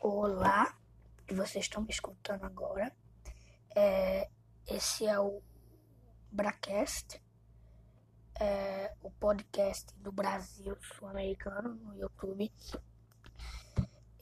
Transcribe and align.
Olá, 0.00 0.78
que 1.26 1.34
vocês 1.34 1.64
estão 1.64 1.82
me 1.82 1.90
escutando 1.90 2.44
agora. 2.44 2.94
É, 3.74 4.30
esse 4.64 5.04
é 5.04 5.18
o 5.18 5.42
Bracast, 6.30 7.20
é, 8.38 8.94
o 9.02 9.10
podcast 9.10 9.92
do 9.96 10.12
Brasil 10.12 10.76
sul-americano 10.80 11.74
no 11.74 11.96
YouTube. 11.96 12.52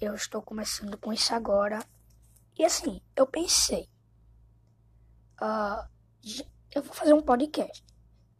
Eu 0.00 0.14
estou 0.14 0.40
começando 0.40 0.96
com 0.96 1.12
isso 1.12 1.34
agora. 1.34 1.84
E 2.58 2.64
assim, 2.64 3.02
eu 3.14 3.26
pensei, 3.26 3.86
uh, 5.42 5.86
eu 6.74 6.82
vou 6.82 6.94
fazer 6.94 7.12
um 7.12 7.22
podcast. 7.22 7.84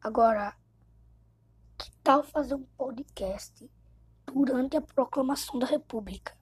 Agora, 0.00 0.56
que 1.76 1.90
tal 2.02 2.22
fazer 2.22 2.54
um 2.54 2.64
podcast 2.64 3.70
durante 4.24 4.78
a 4.78 4.80
proclamação 4.80 5.58
da 5.58 5.66
República? 5.66 6.34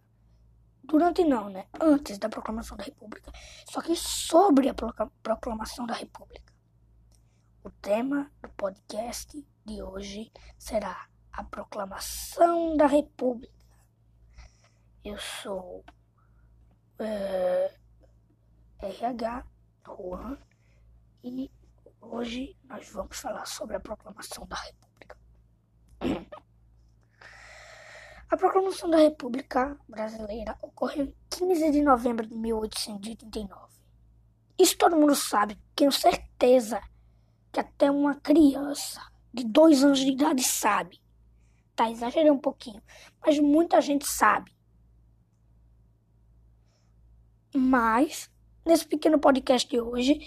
Durante 0.86 1.24
não, 1.24 1.48
né? 1.48 1.66
Antes 1.80 2.18
da 2.18 2.28
proclamação 2.28 2.76
da 2.76 2.84
República. 2.84 3.32
Só 3.68 3.80
que 3.80 3.96
sobre 3.96 4.68
a 4.68 4.74
proclamação 5.22 5.86
da 5.86 5.94
República. 5.94 6.52
O 7.62 7.70
tema 7.70 8.30
do 8.42 8.48
podcast 8.50 9.44
de 9.64 9.82
hoje 9.82 10.30
será 10.58 11.08
a 11.32 11.42
proclamação 11.42 12.76
da 12.76 12.86
República. 12.86 13.54
Eu 15.02 15.18
sou 15.18 15.84
é, 16.98 17.74
RH 18.80 19.44
Juan 19.86 20.38
e 21.22 21.50
hoje 22.00 22.56
nós 22.64 22.88
vamos 22.90 23.18
falar 23.18 23.46
sobre 23.46 23.76
a 23.76 23.80
proclamação 23.80 24.46
da 24.46 24.56
República. 24.56 25.16
A 28.34 28.36
proclamação 28.36 28.90
da 28.90 28.96
República 28.96 29.78
Brasileira 29.88 30.58
ocorreu 30.60 31.04
em 31.04 31.14
15 31.30 31.70
de 31.70 31.80
novembro 31.80 32.26
de 32.26 32.34
1889. 32.34 33.72
Isso 34.58 34.76
todo 34.76 34.96
mundo 34.96 35.14
sabe, 35.14 35.56
tenho 35.76 35.92
certeza 35.92 36.82
que 37.52 37.60
até 37.60 37.88
uma 37.88 38.16
criança 38.16 39.00
de 39.32 39.44
dois 39.44 39.84
anos 39.84 40.00
de 40.00 40.10
idade 40.10 40.42
sabe. 40.42 41.00
Tá, 41.76 41.88
exagerei 41.88 42.28
um 42.28 42.38
pouquinho, 42.40 42.82
mas 43.24 43.38
muita 43.38 43.80
gente 43.80 44.04
sabe. 44.04 44.52
Mas, 47.54 48.28
nesse 48.66 48.84
pequeno 48.84 49.20
podcast 49.20 49.70
de 49.70 49.80
hoje, 49.80 50.18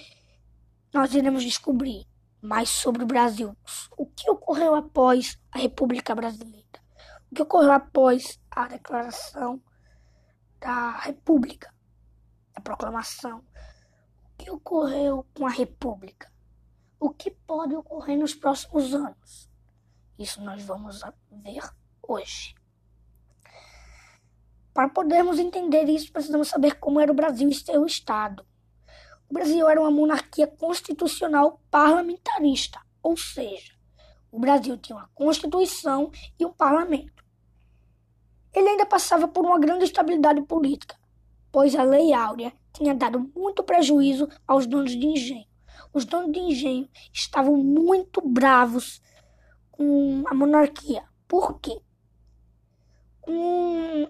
nós 0.94 1.14
iremos 1.14 1.44
descobrir 1.44 2.08
mais 2.42 2.70
sobre 2.70 3.04
o 3.04 3.06
Brasil. 3.06 3.54
O 3.98 4.06
que 4.06 4.32
ocorreu 4.32 4.76
após 4.76 5.38
a 5.52 5.60
República 5.60 6.16
Brasileira? 6.16 6.67
O 7.32 7.36
que 7.36 7.42
ocorreu 7.42 7.72
após 7.72 8.40
a 8.50 8.68
declaração 8.68 9.62
da 10.60 10.92
República, 10.92 11.74
a 12.56 12.62
proclamação? 12.62 13.40
O 13.40 14.38
que 14.38 14.50
ocorreu 14.50 15.26
com 15.36 15.46
a 15.46 15.50
República? 15.50 16.32
O 17.00 17.10
que 17.10 17.32
pode 17.32 17.76
ocorrer 17.76 18.18
nos 18.18 18.34
próximos 18.34 18.94
anos? 18.94 19.50
Isso 20.18 20.42
nós 20.42 20.64
vamos 20.64 21.02
ver 21.32 21.62
hoje. 22.02 22.56
Para 24.74 24.90
podermos 24.90 25.38
entender 25.38 25.86
isso, 25.86 26.12
precisamos 26.12 26.48
saber 26.48 26.80
como 26.80 27.00
era 27.00 27.12
o 27.12 27.16
Brasil 27.16 27.50
e 27.50 27.54
seu 27.54 27.86
Estado. 27.86 28.46
O 29.30 29.34
Brasil 29.34 29.68
era 29.68 29.82
uma 29.82 29.92
monarquia 29.92 30.48
constitucional 30.48 31.62
parlamentarista, 31.70 32.80
ou 33.04 33.18
seja, 33.18 33.77
o 34.32 34.40
Brasil 34.40 34.78
tinha 34.78 34.98
uma 34.98 35.10
Constituição 35.14 36.12
e 36.40 36.46
um 36.46 36.52
parlamento. 36.52 37.24
Ele 38.54 38.70
ainda 38.70 38.86
passava 38.86 39.28
por 39.28 39.46
uma 39.46 39.60
grande 39.60 39.86
estabilidade 39.86 40.42
política, 40.42 40.96
pois 41.52 41.76
a 41.76 41.84
Lei 41.84 42.14
Áurea 42.14 42.54
tinha 42.74 42.94
dado 42.94 43.32
muito 43.36 43.64
prejuízo 43.64 44.28
aos 44.48 44.66
donos 44.66 44.92
de 44.92 45.06
engenho. 45.06 45.48
Os 45.94 46.06
donos 46.06 46.32
de 46.32 46.40
engenho 46.40 46.90
estavam 47.14 47.56
muito 47.58 48.22
bravos 48.22 49.02
com 49.72 50.24
a 50.28 50.34
monarquia. 50.34 51.04
Por 51.28 51.60
quê? 51.60 51.80
Com 53.22 54.10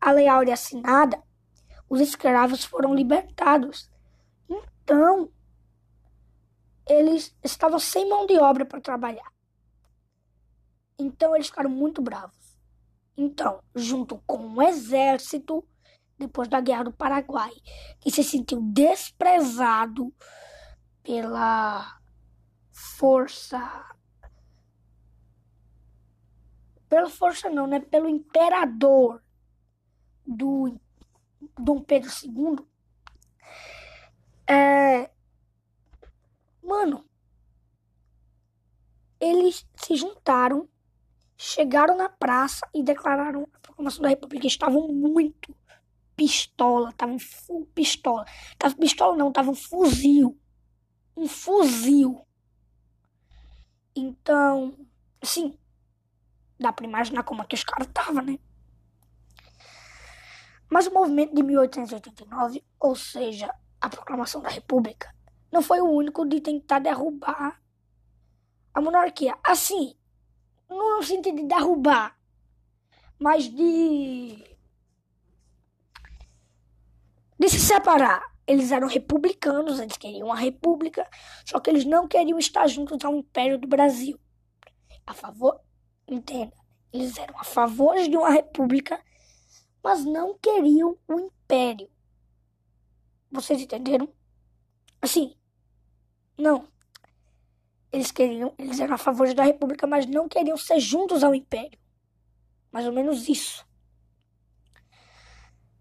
a 0.00 0.12
Lei 0.12 0.28
Áurea 0.28 0.54
assinada, 0.54 1.22
os 1.88 2.00
escravos 2.00 2.64
foram 2.64 2.94
libertados. 2.94 3.90
Então, 4.48 5.30
eles 6.88 7.34
estavam 7.42 7.78
sem 7.78 8.08
mão 8.08 8.26
de 8.26 8.38
obra 8.38 8.64
para 8.64 8.80
trabalhar. 8.80 9.32
Então 10.98 11.34
eles 11.34 11.48
ficaram 11.48 11.70
muito 11.70 12.00
bravos. 12.02 12.58
Então, 13.16 13.62
junto 13.74 14.18
com 14.26 14.54
o 14.54 14.62
exército, 14.62 15.66
depois 16.18 16.48
da 16.48 16.60
Guerra 16.60 16.84
do 16.84 16.92
Paraguai, 16.92 17.52
que 18.00 18.10
se 18.10 18.22
sentiu 18.22 18.60
desprezado 18.60 20.12
pela 21.02 22.00
força. 22.72 23.60
Pela 26.88 27.10
força 27.10 27.48
não, 27.48 27.66
né? 27.66 27.80
Pelo 27.80 28.08
imperador 28.08 29.22
do 30.26 30.78
Dom 31.58 31.80
Pedro 31.82 32.10
II. 32.10 32.66
É, 34.46 35.10
mano, 36.64 37.04
eles 39.20 39.66
se 39.76 39.96
juntaram, 39.96 40.68
chegaram 41.36 41.96
na 41.96 42.08
praça 42.08 42.68
e 42.74 42.82
declararam 42.82 43.48
a 43.52 43.58
proclamação 43.60 44.02
da 44.02 44.08
República. 44.08 44.46
Estavam 44.46 44.88
muito 44.88 45.54
pistola, 46.16 46.90
estavam 46.90 47.18
full 47.18 47.66
pistola. 47.74 48.24
Tava 48.58 48.74
pistola 48.76 49.16
não, 49.16 49.32
tava 49.32 49.50
um 49.50 49.54
fuzil. 49.54 50.38
Um 51.16 51.28
fuzil. 51.28 52.26
Então, 53.94 54.76
assim, 55.20 55.56
dá 56.58 56.72
pra 56.72 56.86
imaginar 56.86 57.22
como 57.22 57.42
é 57.42 57.46
que 57.46 57.54
os 57.54 57.64
caras 57.64 57.86
estavam, 57.86 58.22
né? 58.22 58.38
Mas 60.68 60.86
o 60.86 60.92
movimento 60.92 61.34
de 61.34 61.42
1889, 61.42 62.64
ou 62.80 62.96
seja, 62.96 63.54
a 63.80 63.88
proclamação 63.88 64.42
da 64.42 64.48
República, 64.48 65.14
não 65.54 65.62
foi 65.62 65.80
o 65.80 65.88
único 65.88 66.26
de 66.26 66.40
tentar 66.40 66.80
derrubar 66.80 67.62
a 68.74 68.80
monarquia. 68.80 69.38
Assim, 69.44 69.94
não 70.68 70.96
no 70.96 71.02
sentido 71.04 71.36
de 71.36 71.44
derrubar, 71.44 72.18
mas 73.20 73.44
de. 73.48 74.36
de 77.38 77.48
se 77.48 77.60
separar. 77.60 78.34
Eles 78.46 78.72
eram 78.72 78.88
republicanos, 78.88 79.78
eles 79.78 79.96
queriam 79.96 80.26
uma 80.26 80.36
república, 80.36 81.08
só 81.46 81.60
que 81.60 81.70
eles 81.70 81.84
não 81.84 82.08
queriam 82.08 82.36
estar 82.36 82.66
juntos 82.66 83.02
ao 83.04 83.14
Império 83.14 83.56
do 83.56 83.68
Brasil. 83.68 84.18
A 85.06 85.14
favor. 85.14 85.60
Entenda. 86.06 86.54
Eles 86.92 87.16
eram 87.16 87.38
a 87.38 87.44
favor 87.44 87.96
de 87.96 88.16
uma 88.16 88.30
república, 88.30 89.00
mas 89.82 90.04
não 90.04 90.36
queriam 90.36 90.98
o 91.06 91.20
Império. 91.20 91.88
Vocês 93.30 93.62
entenderam? 93.62 94.12
Assim. 95.00 95.34
Não. 96.36 96.68
Eles 97.92 98.10
queriam, 98.10 98.52
eles 98.58 98.80
eram 98.80 98.94
a 98.94 98.98
favor 98.98 99.32
da 99.34 99.44
República, 99.44 99.86
mas 99.86 100.06
não 100.06 100.28
queriam 100.28 100.56
ser 100.56 100.80
juntos 100.80 101.22
ao 101.22 101.34
Império. 101.34 101.78
Mais 102.72 102.86
ou 102.86 102.92
menos 102.92 103.28
isso. 103.28 103.64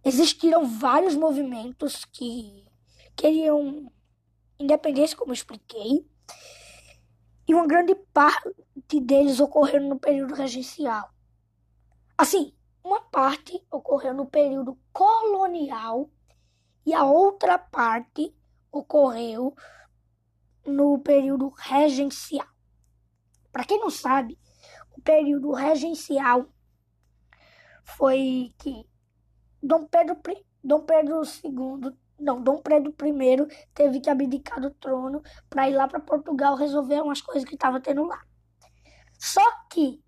Existiram 0.03 0.66
vários 0.68 1.16
movimentos 1.16 2.06
que 2.06 2.66
queriam 3.16 3.91
independência, 4.59 5.18
como 5.18 5.31
eu 5.31 5.36
expliquei, 5.36 6.06
e 7.47 7.53
uma 7.53 7.66
grande 7.66 7.96
parte 8.14 9.00
deles 9.02 9.40
ocorreram 9.40 9.90
no 9.90 10.00
período 10.00 10.34
regencial. 10.34 11.09
Assim, 12.18 12.53
uma 12.84 13.02
parte 13.02 13.66
ocorreu 13.72 14.14
no 14.14 14.25
período 14.25 14.78
colonial 14.91 16.09
e 16.85 16.94
a 16.94 17.03
outra 17.03 17.58
parte 17.58 18.35
ocorreu 18.72 19.56
no 20.73 20.99
período 20.99 21.49
regencial. 21.49 22.47
Para 23.52 23.64
quem 23.64 23.79
não 23.79 23.90
sabe, 23.90 24.37
o 24.97 25.02
período 25.02 25.52
regencial 25.52 26.47
foi 27.84 28.53
que 28.58 28.87
Dom 29.61 29.85
Pedro, 29.85 30.17
Dom 30.64 30.81
Pedro 30.81 31.22
II, 31.23 31.96
não, 32.20 32.41
Dom 32.41 32.61
Pedro 32.61 32.93
I 33.02 33.66
teve 33.73 33.99
que 33.99 34.09
abdicar 34.09 34.59
do 34.59 34.72
trono 34.72 35.22
para 35.49 35.70
ir 35.70 35.75
lá 35.75 35.87
para 35.87 35.99
Portugal 35.99 36.55
resolver 36.55 37.02
umas 37.02 37.22
coisas 37.22 37.47
que 37.47 37.55
estava 37.55 37.79
tendo 37.79 38.05
lá. 38.05 38.22
Só 39.20 39.41
que 39.70 40.02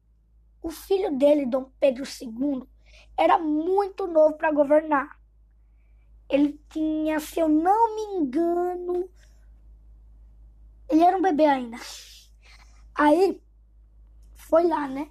o 0.61 0.69
filho 0.69 1.15
dele, 1.17 1.45
Dom 1.45 1.69
Pedro 1.79 2.03
II, 2.03 2.63
era 3.17 3.37
muito 3.37 4.07
novo 4.07 4.35
para 4.35 4.51
governar. 4.51 5.19
Ele 6.27 6.59
tinha, 6.69 7.19
se 7.19 7.39
eu 7.39 7.47
não 7.47 7.95
me 7.95 8.19
engano, 8.19 9.09
ele 10.89 11.03
era 11.03 11.17
um 11.17 11.21
bebê 11.21 11.45
ainda. 11.45 11.77
Aí 12.93 13.41
foi 14.35 14.67
lá, 14.67 14.87
né? 14.87 15.09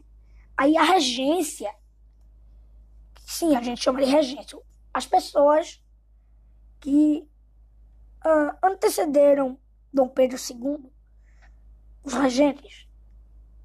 Aí 0.56 0.76
a 0.76 0.82
regência 0.82 1.74
Sim, 3.24 3.56
a 3.56 3.62
gente 3.62 3.82
chama 3.82 4.00
de 4.00 4.10
regência. 4.10 4.58
As 4.92 5.06
pessoas 5.06 5.82
que 6.78 7.28
uh, 8.24 8.56
antecederam 8.62 9.58
Dom 9.92 10.08
Pedro 10.08 10.36
II, 10.38 10.90
os 12.04 12.12
regentes, 12.12 12.86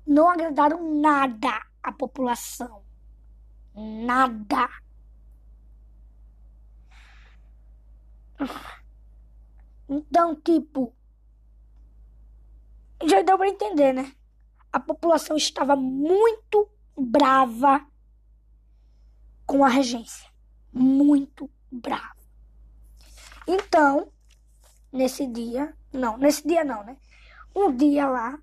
não 0.07 0.29
agradaram 0.29 1.00
nada 1.00 1.62
à 1.83 1.91
população. 1.91 2.83
Nada. 3.75 4.69
Então, 9.88 10.35
tipo, 10.35 10.95
já 13.06 13.22
deu 13.22 13.38
para 13.38 13.50
entender, 13.50 13.94
né? 13.94 14.12
A 14.72 14.80
população 14.80 15.36
estava 15.38 15.75
muito 15.75 16.69
brava 16.98 17.86
com 19.46 19.63
a 19.63 19.69
regência. 19.69 20.30
Muito 20.72 21.50
brava. 21.72 22.18
Então, 23.48 24.12
nesse 24.92 25.25
dia, 25.25 25.75
não, 25.92 26.18
nesse 26.18 26.48
dia 26.48 26.63
não, 26.63 26.84
né? 26.84 26.98
Um 27.56 27.75
dia 27.75 28.07
lá, 28.07 28.38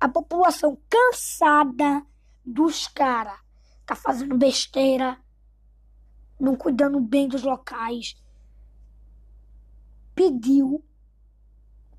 a 0.00 0.08
população 0.08 0.76
cansada 0.90 2.04
dos 2.44 2.88
caras 2.88 3.38
tá 3.84 3.94
fazendo 3.94 4.36
besteira, 4.36 5.16
não 6.38 6.56
cuidando 6.56 7.00
bem 7.00 7.28
dos 7.28 7.42
locais, 7.42 8.16
pediu 10.14 10.84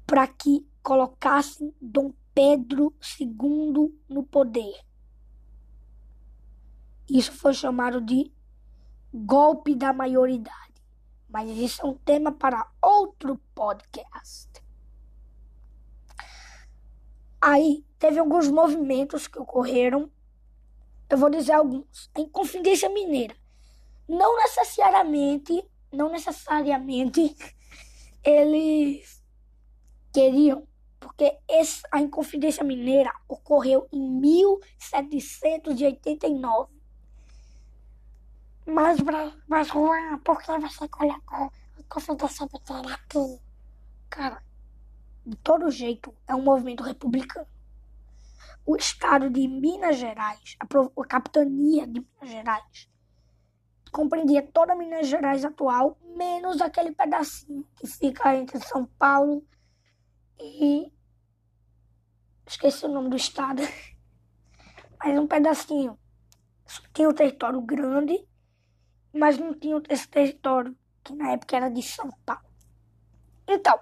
para 0.06 0.28
que 0.28 0.68
colocassem 0.88 1.76
Dom 1.82 2.14
Pedro 2.34 2.96
II 3.20 3.94
no 4.08 4.24
poder. 4.24 4.74
Isso 7.10 7.34
foi 7.34 7.54
chamado 7.54 8.00
de 8.00 8.32
golpe 9.14 9.76
da 9.76 9.92
maioridade. 9.92 10.82
Mas 11.28 11.50
isso 11.50 11.82
é 11.82 11.90
um 11.90 11.94
tema 11.94 12.32
para 12.32 12.72
outro 12.82 13.38
podcast. 13.54 14.48
Aí 17.42 17.86
teve 18.00 18.20
alguns 18.20 18.48
movimentos 18.48 19.28
que 19.28 19.40
ocorreram. 19.40 20.10
Eu 21.10 21.18
vou 21.18 21.30
dizer 21.30 21.52
alguns. 21.52 22.10
A 22.16 22.22
Inconfidência 22.22 22.88
Mineira. 22.88 23.36
Não 24.08 24.38
necessariamente, 24.38 25.70
não 25.92 26.10
necessariamente 26.10 27.36
eles 28.24 29.22
queriam, 30.14 30.67
porque 31.00 31.38
esse, 31.48 31.84
a 31.92 32.02
Inconfidência 32.02 32.64
Mineira 32.64 33.14
ocorreu 33.28 33.88
em 33.92 34.02
1789 34.02 36.78
mas, 38.68 39.00
mas 39.48 39.70
Juan, 39.70 40.20
por 40.20 40.42
que 40.42 40.60
você 40.60 40.90
colocou 40.90 41.50
Confederação 41.88 42.50
Pequena 42.50 42.96
aqui? 42.96 43.40
Cara, 44.10 44.44
de 45.26 45.38
todo 45.38 45.72
jeito, 45.72 46.14
é 46.28 46.36
um 46.36 46.42
movimento 46.42 46.84
republicano. 46.84 47.48
O 48.66 48.76
estado 48.76 49.30
de 49.30 49.48
Minas 49.48 49.96
Gerais, 49.96 50.58
a, 50.60 51.02
a 51.02 51.06
capitania 51.06 51.88
de 51.88 52.02
Minas 52.02 52.30
Gerais, 52.30 52.90
compreendia 53.90 54.44
toda 54.44 54.76
Minas 54.76 55.08
Gerais 55.08 55.46
atual, 55.46 55.98
menos 56.18 56.60
aquele 56.60 56.92
pedacinho 56.92 57.66
que 57.78 57.88
fica 57.88 58.36
entre 58.36 58.60
São 58.60 58.86
Paulo 59.00 59.38
e. 59.38 59.57
Esqueci 62.46 62.86
o 62.86 62.90
nome 62.90 63.10
do 63.10 63.16
estado. 63.16 63.62
Mas 65.00 65.20
um 65.20 65.28
pedacinho. 65.28 65.98
Tinha 66.94 67.10
um 67.10 67.14
território 67.14 67.62
grande 67.62 68.28
mas 69.18 69.38
não 69.38 69.54
tinha 69.54 69.82
esse 69.90 70.08
território, 70.08 70.78
que 71.04 71.14
na 71.14 71.32
época 71.32 71.58
era 71.58 71.70
de 71.70 71.82
São 71.82 72.10
Paulo. 72.26 72.48
Então, 73.48 73.80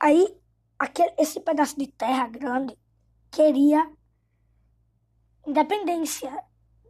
aí 0.00 0.36
aquele, 0.78 1.14
esse 1.18 1.40
pedaço 1.40 1.78
de 1.78 1.86
terra 1.86 2.28
grande 2.28 2.76
queria 3.30 3.90
independência 5.46 6.30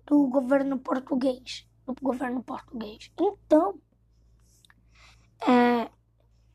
do 0.06 0.26
governo 0.28 0.78
português, 0.78 1.68
do 1.84 1.94
governo 2.00 2.42
português. 2.42 3.10
Então, 3.18 3.80
é, 5.46 5.90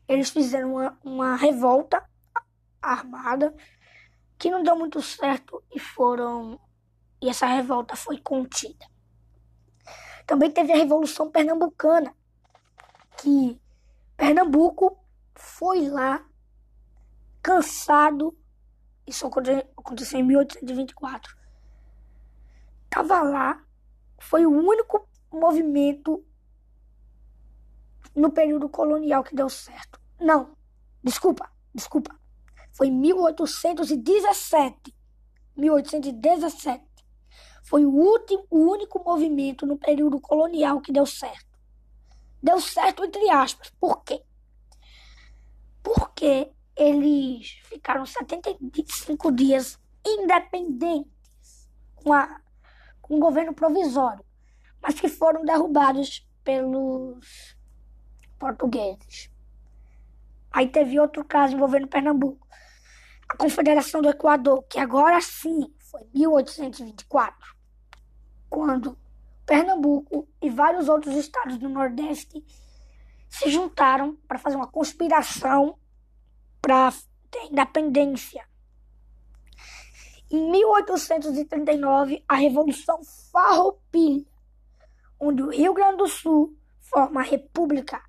eles 0.08 0.30
fizeram 0.30 0.74
uma, 0.74 0.98
uma 1.02 1.36
revolta 1.36 2.04
armada 2.80 3.54
que 4.38 4.50
não 4.50 4.62
deu 4.62 4.76
muito 4.76 5.00
certo 5.00 5.62
e 5.74 5.78
foram 5.78 6.60
e 7.24 7.28
essa 7.30 7.46
revolta 7.46 7.96
foi 7.96 8.18
contida. 8.18 8.86
Também 10.26 10.50
teve 10.50 10.72
a 10.72 10.76
Revolução 10.76 11.30
Pernambucana, 11.30 12.14
que 13.16 13.58
Pernambuco 14.14 14.98
foi 15.34 15.88
lá 15.88 16.22
cansado. 17.42 18.36
Isso 19.06 19.26
aconteceu 19.26 20.20
em 20.20 20.22
1824. 20.22 21.34
Tava 22.90 23.22
lá, 23.22 23.64
foi 24.18 24.44
o 24.44 24.50
único 24.50 25.08
movimento 25.32 26.22
no 28.14 28.30
período 28.30 28.68
colonial 28.68 29.24
que 29.24 29.34
deu 29.34 29.48
certo. 29.48 29.98
Não, 30.20 30.54
desculpa, 31.02 31.50
desculpa. 31.74 32.14
Foi 32.72 32.88
em 32.88 32.92
1817. 32.92 34.94
1817 35.56 36.94
foi 37.64 37.86
o 37.86 37.90
último, 37.90 38.46
o 38.50 38.70
único 38.70 39.02
movimento 39.02 39.66
no 39.66 39.78
período 39.78 40.20
colonial 40.20 40.80
que 40.80 40.92
deu 40.92 41.06
certo. 41.06 41.58
Deu 42.42 42.60
certo 42.60 43.04
entre 43.04 43.28
aspas. 43.30 43.70
Por 43.80 44.04
quê? 44.04 44.22
Porque 45.82 46.52
eles 46.76 47.58
ficaram 47.64 48.04
75 48.04 49.32
dias 49.32 49.78
independentes 50.06 51.70
com, 51.94 52.12
a, 52.12 52.40
com 53.00 53.16
o 53.16 53.20
governo 53.20 53.54
provisório, 53.54 54.24
mas 54.82 55.00
que 55.00 55.08
foram 55.08 55.42
derrubados 55.42 56.28
pelos 56.42 57.53
portugueses. 58.38 59.30
Aí 60.52 60.68
teve 60.68 61.00
outro 61.00 61.24
caso 61.24 61.54
envolvendo 61.54 61.88
Pernambuco. 61.88 62.46
A 63.28 63.36
Confederação 63.36 64.00
do 64.00 64.08
Equador, 64.08 64.62
que 64.64 64.78
agora 64.78 65.20
sim 65.20 65.72
foi 65.78 66.02
1824 66.14 67.54
quando 68.48 68.96
Pernambuco 69.44 70.28
e 70.40 70.48
vários 70.48 70.88
outros 70.88 71.16
estados 71.16 71.58
do 71.58 71.68
Nordeste 71.68 72.44
se 73.28 73.50
juntaram 73.50 74.14
para 74.28 74.38
fazer 74.38 74.54
uma 74.54 74.68
conspiração 74.68 75.76
para 76.62 76.92
ter 77.30 77.46
independência. 77.50 78.46
Em 80.30 80.50
1839, 80.52 82.24
a 82.28 82.36
Revolução 82.36 83.00
Farroupilha, 83.32 84.24
onde 85.18 85.42
o 85.42 85.50
Rio 85.50 85.74
Grande 85.74 85.96
do 85.96 86.06
Sul 86.06 86.56
forma 86.80 87.20
a 87.20 87.24
República 87.24 88.00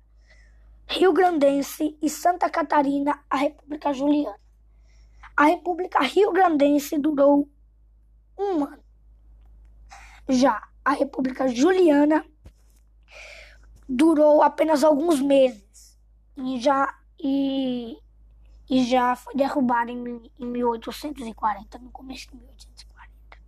Rio 0.88 1.12
Grandense 1.12 1.98
e 2.00 2.08
Santa 2.08 2.48
Catarina 2.48 3.24
a 3.28 3.36
República 3.36 3.92
Juliana. 3.92 4.38
A 5.36 5.44
República 5.44 6.00
Rio 6.00 6.32
Grandense 6.32 6.96
durou 6.98 7.48
um 8.38 8.64
ano. 8.64 8.84
Já 10.28 10.62
a 10.84 10.92
República 10.92 11.48
Juliana 11.48 12.24
durou 13.88 14.42
apenas 14.42 14.82
alguns 14.82 15.20
meses 15.20 15.98
e 16.36 16.60
já, 16.60 16.94
e, 17.18 17.98
e 18.68 18.84
já 18.84 19.16
foi 19.16 19.34
derrubada 19.34 19.90
em, 19.90 20.30
em 20.38 20.46
1840, 20.46 21.78
no 21.78 21.90
começo 21.90 22.28
de 22.28 22.36
1840. 22.36 23.38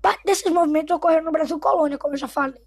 Parte 0.00 0.24
desses 0.24 0.52
movimentos 0.52 0.94
ocorreram 0.94 1.24
no 1.24 1.32
Brasil 1.32 1.58
colônia, 1.58 1.98
como 1.98 2.14
eu 2.14 2.18
já 2.18 2.28
falei. 2.28 2.65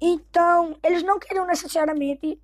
Então, 0.00 0.78
eles 0.82 1.02
não 1.02 1.18
queriam 1.18 1.46
necessariamente 1.46 2.40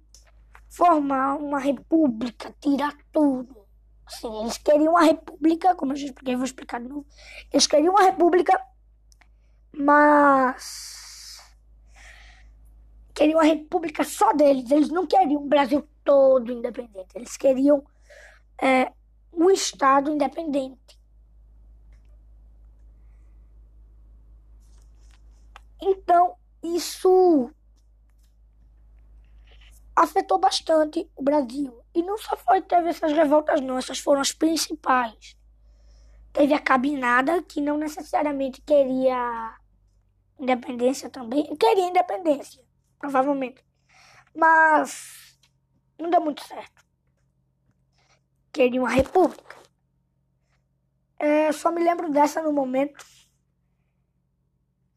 formar 0.69 1.37
uma 1.37 1.59
república, 1.59 2.55
tirar 2.61 2.97
tudo. 3.13 3.67
Sim, 4.09 4.41
eles 4.41 4.59
queriam 4.59 4.93
uma 4.93 5.05
república, 5.05 5.75
como 5.75 5.93
eu 5.93 5.97
já 5.97 6.07
expliquei, 6.07 6.37
vou 6.37 6.45
explicar 6.45 6.81
de 6.81 6.89
novo. 6.89 7.07
Eles 7.53 7.67
queriam 7.67 7.93
uma 7.95 8.03
república, 8.03 8.59
mas 9.73 11.41
queriam 13.15 13.39
uma 13.39 13.45
república 13.47 14.05
só 14.05 14.33
deles. 14.33 14.71
Eles 14.71 14.89
não 14.89 15.07
queriam 15.07 15.43
um 15.43 15.49
Brasil 15.49 15.87
todo 16.05 16.53
independente. 16.53 17.15
Eles 17.15 17.37
queriam 17.37 17.85
é, 18.61 18.93
um 19.33 19.51
Estado 19.51 20.11
independente. 20.11 20.99
Então, 25.81 26.37
isso 26.63 27.51
afetou 29.95 30.39
bastante 30.39 31.11
o 31.17 31.23
Brasil. 31.23 31.83
E 31.95 32.03
não 32.03 32.17
só 32.17 32.37
foi 32.37 32.63
teve 32.63 32.89
essas 32.89 33.13
revoltas 33.13 33.61
não, 33.61 33.79
essas 33.79 33.99
foram 33.99 34.21
as 34.21 34.33
principais. 34.33 35.37
Teve 36.33 36.55
a 36.55 36.59
cabinada, 36.59 37.43
que 37.43 37.61
não 37.61 37.77
necessariamente 37.77 38.63
queria 38.63 39.57
independência 40.39 41.11
também. 41.11 41.55
Queria 41.57 41.85
independência, 41.85 42.65
provavelmente. 42.99 43.63
Mas 44.35 45.39
não 45.99 46.09
deu 46.09 46.21
muito 46.21 46.43
certo. 46.47 46.83
Queria 48.51 48.81
uma 48.81 48.91
república. 48.91 49.57
É, 51.19 51.53
só 51.53 51.71
me 51.71 51.83
lembro 51.83 52.11
dessa 52.11 52.43
no 52.43 52.53
momento. 52.53 53.05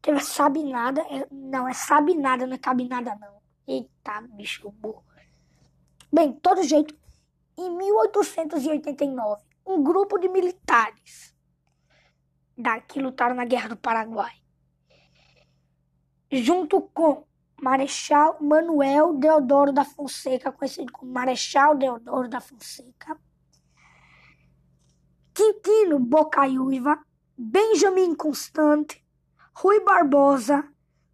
Teve 0.06 0.18
a 0.18 0.20
Sabinada. 0.20 1.00
É, 1.10 1.26
não, 1.32 1.66
é 1.66 1.74
Sabinada, 1.74 2.46
não 2.46 2.54
é 2.54 2.58
Cabinada, 2.58 3.16
não. 3.16 3.42
Eita, 3.66 4.20
bicho 4.30 4.70
burro. 4.70 5.02
Bem, 6.12 6.32
todo 6.34 6.62
jeito, 6.62 6.96
em 7.58 7.76
1889, 7.76 9.42
um 9.66 9.82
grupo 9.82 10.16
de 10.16 10.28
militares 10.28 11.34
da, 12.56 12.80
que 12.80 13.00
lutaram 13.00 13.34
na 13.34 13.44
Guerra 13.44 13.70
do 13.70 13.76
Paraguai, 13.76 14.32
junto 16.30 16.80
com 16.80 17.26
Marechal 17.60 18.38
Manuel 18.40 19.14
Deodoro 19.14 19.72
da 19.72 19.84
Fonseca, 19.84 20.52
conhecido 20.52 20.92
como 20.92 21.10
Marechal 21.10 21.76
Deodoro 21.76 22.28
da 22.28 22.40
Fonseca, 22.40 23.18
Quintino 25.34 25.98
Bocaiúva, 25.98 27.04
Benjamin 27.36 28.14
Constante, 28.14 29.04
Rui 29.58 29.80
Barbosa, 29.80 30.68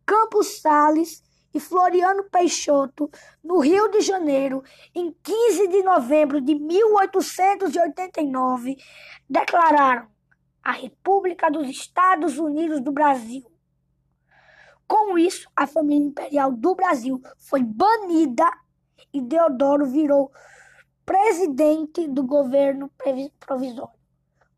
Campos 0.04 0.60
Sales 0.60 1.22
e 1.54 1.60
Floriano 1.60 2.24
Peixoto, 2.24 3.08
no 3.40 3.60
Rio 3.60 3.88
de 3.88 4.00
Janeiro, 4.00 4.64
em 4.92 5.12
15 5.22 5.68
de 5.68 5.84
novembro 5.84 6.40
de 6.40 6.56
1889, 6.56 8.76
declararam 9.30 10.08
a 10.60 10.72
República 10.72 11.48
dos 11.52 11.68
Estados 11.68 12.36
Unidos 12.36 12.80
do 12.80 12.90
Brasil. 12.90 13.48
Com 14.88 15.16
isso, 15.16 15.48
a 15.54 15.64
família 15.64 16.08
imperial 16.08 16.50
do 16.50 16.74
Brasil 16.74 17.22
foi 17.38 17.62
banida 17.62 18.50
e 19.14 19.20
Deodoro 19.20 19.86
virou 19.86 20.32
presidente 21.06 22.08
do 22.08 22.24
governo 22.24 22.90
provisório. 23.38 23.94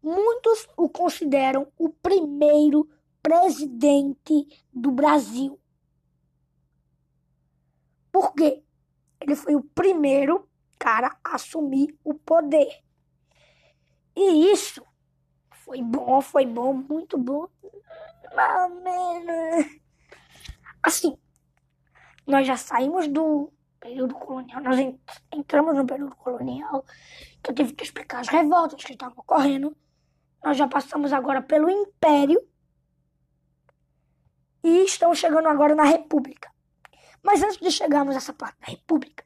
Muitos 0.03 0.67
o 0.75 0.89
consideram 0.89 1.71
o 1.77 1.91
primeiro 1.91 2.89
presidente 3.25 4.47
do 4.71 4.93
Brasil. 4.93 5.59
Porque 8.13 8.63
ele 9.19 9.35
foi 9.35 9.57
o 9.57 9.65
primeiro 9.65 10.47
cara 10.79 11.17
a 11.25 11.37
assumir 11.37 11.99
o 12.05 12.13
poder. 12.13 12.85
E 14.15 14.53
isso 14.53 14.85
foi 15.51 15.83
bom, 15.83 16.21
foi 16.21 16.45
bom, 16.45 16.75
muito 16.75 17.17
bom. 17.17 17.49
Assim, 20.83 21.17
nós 22.27 22.47
já 22.47 22.59
saímos 22.59 23.09
do 23.09 23.51
período 23.81 24.15
colonial, 24.15 24.63
nós 24.63 24.79
entramos 25.33 25.75
no 25.75 25.87
período 25.87 26.15
colonial, 26.17 26.85
que 27.43 27.51
eu 27.51 27.55
tive 27.55 27.73
que 27.73 27.85
explicar 27.85 28.21
as 28.21 28.29
revoltas 28.29 28.85
que 28.85 28.93
estavam 28.93 29.17
ocorrendo. 29.17 29.75
Nós 30.43 30.59
já 30.59 30.69
passamos 30.69 31.11
agora 31.11 31.41
pelo 31.41 31.71
Império 31.71 32.39
e 34.65 34.83
estamos 34.85 35.19
chegando 35.19 35.47
agora 35.47 35.75
na 35.75 35.85
República. 35.85 36.51
Mas 37.23 37.43
antes 37.43 37.59
de 37.59 37.71
chegarmos 37.71 38.15
a 38.15 38.19
essa 38.19 38.33
parte 38.33 38.59
da 38.61 38.69
República, 38.69 39.23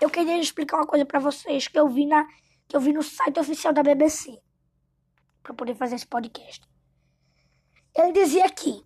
eu 0.00 0.10
queria 0.10 0.36
explicar 0.38 0.78
uma 0.78 0.86
coisa 0.86 1.06
para 1.06 1.20
vocês 1.20 1.68
que 1.68 1.78
eu 1.78 1.88
vi 1.88 2.04
na 2.04 2.26
que 2.66 2.76
eu 2.76 2.80
vi 2.80 2.92
no 2.92 3.02
site 3.02 3.38
oficial 3.38 3.72
da 3.72 3.82
BBC 3.82 4.42
para 5.42 5.54
poder 5.54 5.74
fazer 5.74 5.96
esse 5.96 6.06
podcast. 6.06 6.66
Ele 7.94 8.12
dizia 8.12 8.48
que 8.50 8.82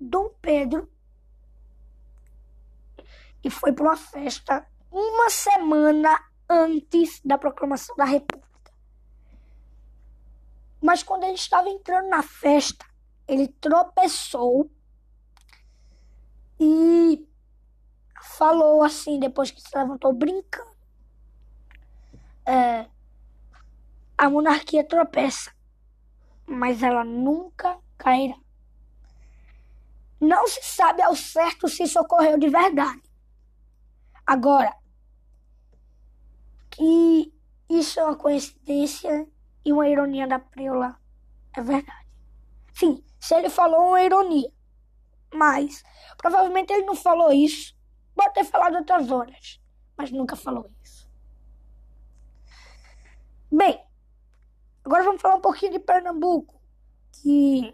Dom 0.00 0.30
Pedro 0.40 0.90
e 3.44 3.50
foi 3.50 3.72
para 3.72 3.84
uma 3.84 3.96
festa 3.96 4.66
uma 4.90 5.30
semana 5.30 6.18
antes 6.48 7.20
da 7.24 7.36
proclamação 7.36 7.94
da 7.94 8.04
República. 8.04 8.48
Mas 10.80 11.02
quando 11.02 11.24
ele 11.24 11.34
estava 11.34 11.68
entrando 11.68 12.08
na 12.08 12.22
festa, 12.22 12.87
ele 13.28 13.46
tropeçou 13.46 14.70
e 16.58 17.24
falou 18.22 18.82
assim, 18.82 19.20
depois 19.20 19.50
que 19.50 19.60
se 19.60 19.76
levantou 19.76 20.12
brincando. 20.12 20.76
É, 22.46 22.88
a 24.16 24.30
monarquia 24.30 24.82
tropeça, 24.82 25.52
mas 26.46 26.82
ela 26.82 27.04
nunca 27.04 27.78
cairá. 27.98 28.36
Não 30.20 30.48
se 30.48 30.62
sabe 30.62 31.02
ao 31.02 31.14
certo 31.14 31.68
se 31.68 31.84
isso 31.84 32.00
ocorreu 32.00 32.38
de 32.38 32.48
verdade. 32.48 33.02
Agora, 34.26 34.74
que 36.70 37.32
isso 37.68 38.00
é 38.00 38.04
uma 38.04 38.16
coincidência 38.16 39.28
e 39.64 39.72
uma 39.72 39.88
ironia 39.88 40.26
da 40.26 40.38
Priola 40.38 40.98
é 41.54 41.62
verdade. 41.62 42.08
Sim, 42.72 43.04
se 43.28 43.34
ele 43.34 43.50
falou 43.50 43.88
uma 43.88 44.00
ironia, 44.00 44.50
mas 45.34 45.84
provavelmente 46.16 46.72
ele 46.72 46.86
não 46.86 46.96
falou 46.96 47.30
isso. 47.30 47.76
Pode 48.14 48.32
ter 48.32 48.44
falado 48.44 48.76
outras 48.76 49.10
horas, 49.10 49.60
mas 49.98 50.10
nunca 50.10 50.34
falou 50.34 50.70
isso. 50.82 51.06
Bem, 53.52 53.84
agora 54.82 55.04
vamos 55.04 55.20
falar 55.20 55.34
um 55.34 55.42
pouquinho 55.42 55.72
de 55.72 55.78
Pernambuco, 55.78 56.58
que 57.20 57.70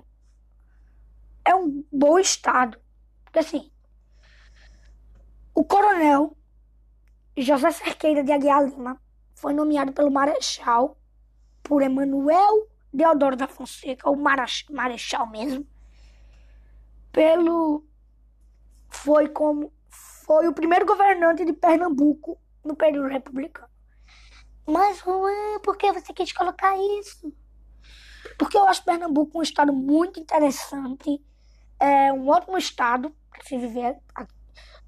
é 1.44 1.54
um 1.54 1.84
bom 1.92 2.18
estado. 2.18 2.76
Porque 3.22 3.38
assim, 3.38 3.70
o 5.54 5.64
coronel 5.64 6.36
José 7.36 7.70
Cerqueira 7.70 8.24
de 8.24 8.32
Aguiar 8.32 8.64
Lima 8.64 9.00
foi 9.36 9.52
nomeado 9.52 9.92
pelo 9.92 10.10
Marechal 10.10 10.98
por 11.62 11.80
Emanuel 11.80 12.73
Deodoro 12.94 13.34
da 13.34 13.48
Fonseca, 13.48 14.08
o 14.08 14.16
Marechal 14.16 15.26
mesmo, 15.26 15.66
pelo 17.10 17.84
foi 18.88 19.28
como 19.28 19.72
foi 19.90 20.46
o 20.46 20.54
primeiro 20.54 20.86
governante 20.86 21.44
de 21.44 21.52
Pernambuco 21.52 22.38
no 22.64 22.76
período 22.76 23.08
republicano. 23.08 23.68
Mas 24.64 24.98
Juan, 24.98 25.58
por 25.62 25.76
que 25.76 25.92
você 25.92 26.12
quis 26.12 26.32
colocar 26.32 26.78
isso? 27.00 27.34
Porque 28.38 28.56
eu 28.56 28.66
acho 28.68 28.84
Pernambuco 28.84 29.38
um 29.38 29.42
estado 29.42 29.72
muito 29.72 30.20
interessante, 30.20 31.20
é 31.80 32.12
um 32.12 32.28
ótimo 32.28 32.56
estado 32.56 33.14
para 33.28 33.42
se 33.42 33.58
viver 33.58 33.98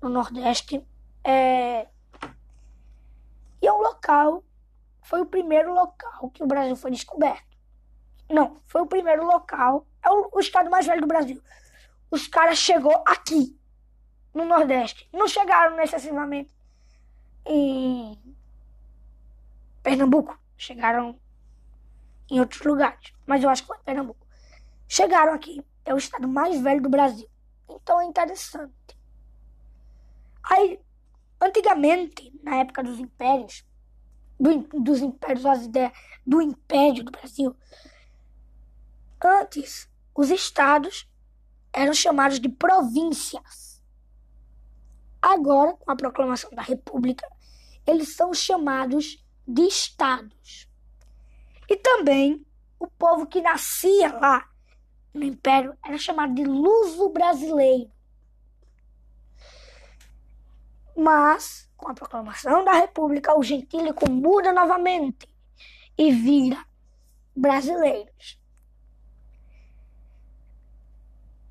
no 0.00 0.08
Nordeste. 0.08 0.86
É... 1.24 1.88
E 3.60 3.66
é 3.66 3.72
um 3.72 3.82
local, 3.82 4.44
foi 5.02 5.20
o 5.20 5.26
primeiro 5.26 5.74
local 5.74 6.30
que 6.30 6.44
o 6.44 6.46
Brasil 6.46 6.76
foi 6.76 6.92
descoberto. 6.92 7.45
Não, 8.28 8.60
foi 8.66 8.82
o 8.82 8.86
primeiro 8.86 9.24
local, 9.24 9.86
é 10.04 10.10
o, 10.10 10.30
o 10.32 10.40
estado 10.40 10.68
mais 10.70 10.86
velho 10.86 11.00
do 11.00 11.06
Brasil 11.06 11.40
os 12.10 12.26
caras 12.26 12.58
chegou 12.58 13.02
aqui, 13.06 13.58
no 14.32 14.44
Nordeste. 14.44 15.08
Não 15.12 15.26
chegaram 15.26 15.76
necessariamente 15.76 16.50
em 17.44 18.18
Pernambuco. 19.82 20.38
Chegaram 20.56 21.18
em 22.30 22.40
outros 22.40 22.62
lugares. 22.62 23.12
Mas 23.26 23.42
eu 23.42 23.50
acho 23.50 23.62
que 23.62 23.68
foi 23.68 23.76
em 23.76 23.84
Pernambuco. 23.84 24.26
Chegaram 24.88 25.32
aqui. 25.32 25.64
É 25.84 25.94
o 25.94 25.98
estado 25.98 26.28
mais 26.28 26.60
velho 26.60 26.82
do 26.82 26.88
Brasil. 26.88 27.28
Então 27.68 28.00
é 28.00 28.04
interessante. 28.04 28.72
Aí, 30.42 30.80
antigamente, 31.40 32.32
na 32.42 32.56
época 32.56 32.82
dos 32.82 32.98
impérios, 32.98 33.64
do, 34.38 34.58
dos 34.80 35.00
impérios, 35.00 35.44
as 35.44 35.64
ideias 35.64 35.92
do 36.26 36.40
império 36.40 37.04
do 37.04 37.10
Brasil, 37.10 37.54
antes, 39.22 39.88
os 40.14 40.30
estados 40.30 41.08
eram 41.72 41.92
chamados 41.92 42.40
de 42.40 42.48
províncias. 42.48 43.82
Agora, 45.20 45.74
com 45.74 45.90
a 45.90 45.96
proclamação 45.96 46.50
da 46.50 46.62
República, 46.62 47.26
eles 47.86 48.14
são 48.14 48.32
chamados 48.32 49.24
de 49.46 49.62
estados. 49.62 50.68
E 51.68 51.76
também 51.76 52.46
o 52.78 52.86
povo 52.86 53.26
que 53.26 53.40
nascia 53.40 54.12
lá 54.12 54.48
no 55.12 55.24
Império 55.24 55.76
era 55.84 55.98
chamado 55.98 56.34
de 56.34 56.44
luso-brasileiro. 56.44 57.90
Mas, 60.96 61.70
com 61.76 61.90
a 61.90 61.94
proclamação 61.94 62.64
da 62.64 62.72
República, 62.72 63.38
o 63.38 63.42
gentílico 63.42 64.10
muda 64.10 64.52
novamente 64.52 65.28
e 65.98 66.10
vira 66.10 66.64
brasileiros. 67.34 68.40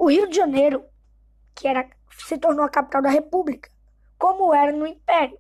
O 0.05 0.07
Rio 0.07 0.29
de 0.29 0.35
Janeiro, 0.35 0.85
que 1.55 1.67
era, 1.67 1.89
se 2.27 2.38
tornou 2.38 2.63
a 2.63 2.69
capital 2.69 3.01
da 3.01 3.09
República, 3.09 3.71
como 4.19 4.53
era 4.53 4.71
no 4.71 4.85
Império. 4.85 5.35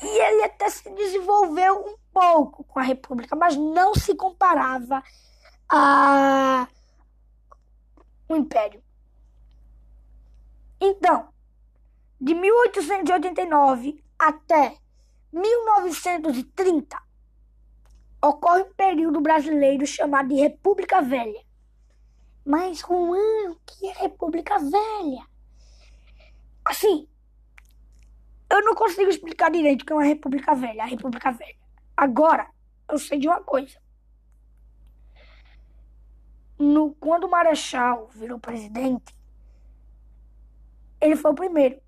E 0.00 0.06
ele 0.06 0.44
até 0.44 0.70
se 0.70 0.88
desenvolveu 0.88 1.84
um 1.84 1.96
pouco 2.12 2.62
com 2.62 2.78
a 2.78 2.84
República, 2.84 3.34
mas 3.34 3.56
não 3.56 3.92
se 3.92 4.14
comparava 4.14 5.02
a 5.68 6.68
o 8.28 8.36
Império. 8.36 8.80
Então, 10.80 11.30
de 12.20 12.34
1889 12.34 14.00
até 14.16 14.76
1930, 15.32 16.96
ocorre 18.22 18.62
um 18.62 18.74
período 18.74 19.20
brasileiro 19.20 19.84
chamado 19.84 20.28
de 20.28 20.36
República 20.36 21.02
Velha. 21.02 21.47
Mas, 22.48 22.78
Juan, 22.78 23.56
que 23.66 23.88
é 23.88 23.92
República 23.92 24.58
Velha? 24.58 25.28
Assim, 26.64 27.06
eu 28.48 28.64
não 28.64 28.74
consigo 28.74 29.10
explicar 29.10 29.50
direito 29.50 29.82
o 29.82 29.84
que 29.84 29.92
é 29.92 29.96
uma 29.96 30.02
República 30.02 30.54
Velha, 30.54 30.82
a 30.82 30.86
República 30.86 31.30
Velha. 31.30 31.58
Agora, 31.94 32.48
eu 32.88 32.98
sei 32.98 33.18
de 33.18 33.28
uma 33.28 33.42
coisa. 33.42 33.78
No, 36.58 36.94
quando 36.94 37.24
o 37.24 37.30
Marechal 37.30 38.08
virou 38.14 38.38
presidente, 38.38 39.14
ele 41.02 41.16
foi 41.16 41.32
o 41.32 41.34
primeiro. 41.34 41.78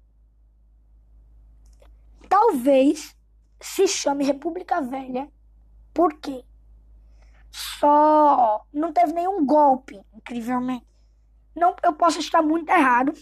Talvez 2.28 3.16
se 3.58 3.88
chame 3.88 4.24
República 4.24 4.82
Velha 4.82 5.26
porque 5.94 6.44
só 7.50 8.64
não 8.72 8.92
teve 8.92 9.12
nenhum 9.12 9.44
golpe, 9.44 10.00
incrivelmente. 10.14 10.86
Não, 11.54 11.74
eu 11.82 11.92
posso 11.92 12.20
estar 12.20 12.42
muito 12.42 12.70
errado, 12.70 13.12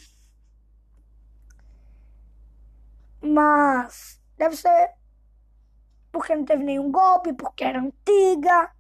mas 3.21 4.21
deve 4.37 4.57
ser 4.57 4.95
porque 6.13 6.35
não 6.35 6.45
teve 6.45 6.65
nenhum 6.65 6.91
golpe, 6.91 7.33
porque 7.33 7.65
era 7.65 7.81
antiga. 7.81 8.73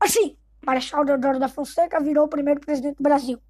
Assim, 0.00 0.36
Marechal 0.64 1.04
Deodoro 1.04 1.38
da 1.38 1.48
Fonseca 1.48 2.00
virou 2.00 2.26
o 2.26 2.28
primeiro 2.28 2.60
presidente 2.60 2.96
do 2.96 3.02
Brasil. 3.02 3.40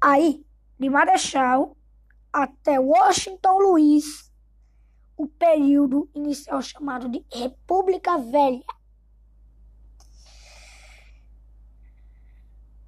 Aí, 0.00 0.44
de 0.78 0.88
Marechal 0.88 1.76
até 2.32 2.80
Washington 2.80 3.58
Luiz, 3.58 4.29
o 5.20 5.28
período 5.28 6.08
inicial 6.14 6.62
chamado 6.62 7.06
de 7.06 7.22
República 7.30 8.16
Velha. 8.16 8.64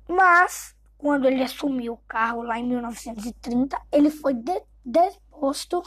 Mas, 0.08 0.74
quando 0.96 1.28
ele 1.28 1.42
assumiu 1.42 1.92
o 1.92 2.02
cargo 2.08 2.42
lá 2.42 2.58
em 2.58 2.66
1930, 2.66 3.78
ele 3.92 4.08
foi 4.10 4.32
de 4.32 4.62
deposto 4.82 5.82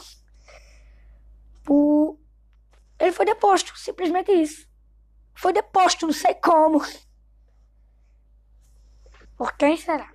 por. 1.64 2.16
Ele 2.96 3.10
foi 3.10 3.26
deposto, 3.26 3.76
simplesmente 3.76 4.30
isso. 4.30 4.68
Foi 5.34 5.52
deposto, 5.52 6.06
não 6.06 6.14
sei 6.14 6.34
como. 6.34 6.80
Por 9.36 9.56
quem 9.56 9.76
será? 9.76 10.14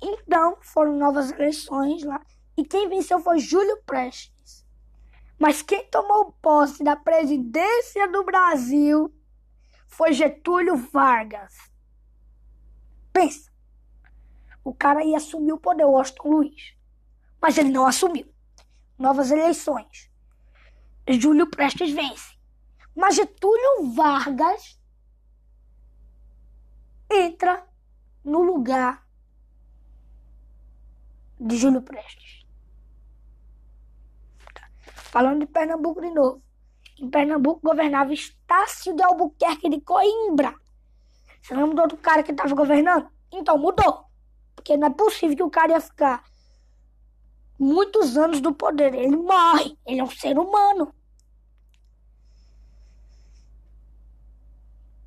Então 0.00 0.58
foram 0.60 0.98
novas 0.98 1.30
eleições 1.30 2.02
lá 2.02 2.20
e 2.56 2.64
quem 2.64 2.88
venceu 2.88 3.20
foi 3.20 3.38
Júlio 3.38 3.80
Prestes. 3.84 4.31
Mas 5.42 5.60
quem 5.60 5.84
tomou 5.88 6.30
posse 6.40 6.84
da 6.84 6.94
presidência 6.94 8.06
do 8.06 8.22
Brasil 8.22 9.12
foi 9.88 10.12
Getúlio 10.12 10.76
Vargas. 10.76 11.68
Pensa, 13.12 13.50
o 14.62 14.72
cara 14.72 15.02
ia 15.02 15.16
assumir 15.16 15.52
o 15.52 15.58
poder, 15.58 15.84
Washington 15.84 16.28
Luiz. 16.28 16.76
Mas 17.40 17.58
ele 17.58 17.70
não 17.70 17.84
assumiu. 17.88 18.32
Novas 18.96 19.32
eleições. 19.32 20.08
Júlio 21.08 21.50
Prestes 21.50 21.90
vence. 21.90 22.38
Mas 22.94 23.16
Getúlio 23.16 23.90
Vargas 23.96 24.80
entra 27.10 27.66
no 28.24 28.42
lugar 28.42 29.04
de 31.40 31.56
Júlio 31.56 31.82
Prestes. 31.82 32.41
Falando 35.12 35.40
de 35.40 35.46
Pernambuco 35.46 36.00
de 36.00 36.10
novo. 36.10 36.42
Em 36.98 37.10
Pernambuco 37.10 37.60
governava 37.62 38.14
Estácio 38.14 38.96
de 38.96 39.02
Albuquerque 39.02 39.68
de 39.68 39.78
Coimbra. 39.82 40.54
Você 41.42 41.54
lembra 41.54 41.74
do 41.74 41.82
outro 41.82 41.98
cara 41.98 42.22
que 42.22 42.30
estava 42.30 42.54
governando? 42.54 43.10
Então 43.30 43.58
mudou. 43.58 44.06
Porque 44.56 44.74
não 44.74 44.86
é 44.86 44.90
possível 44.90 45.36
que 45.36 45.42
o 45.42 45.50
cara 45.50 45.72
ia 45.72 45.80
ficar 45.80 46.24
muitos 47.58 48.16
anos 48.16 48.40
do 48.40 48.54
poder. 48.54 48.94
Ele 48.94 49.16
morre. 49.16 49.76
Ele 49.84 50.00
é 50.00 50.04
um 50.04 50.10
ser 50.10 50.38
humano. 50.38 50.94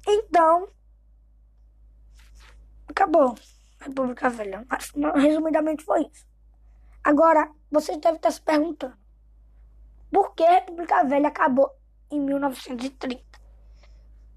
Então, 0.08 0.68
acabou. 2.88 3.34
República 3.80 4.30
Velha. 4.30 4.68
Resumidamente 5.15 5.84
foi 5.84 6.02
isso. 6.02 6.28
Agora, 7.04 7.52
você 7.72 7.98
deve 7.98 8.18
estar 8.18 8.30
se 8.30 8.41
perguntando: 8.41 8.96
por 10.12 10.34
que 10.34 10.44
a 10.44 10.52
República 10.52 11.04
Velha 11.04 11.28
acabou 11.28 11.70
em 12.12 12.20
1930? 12.20 13.24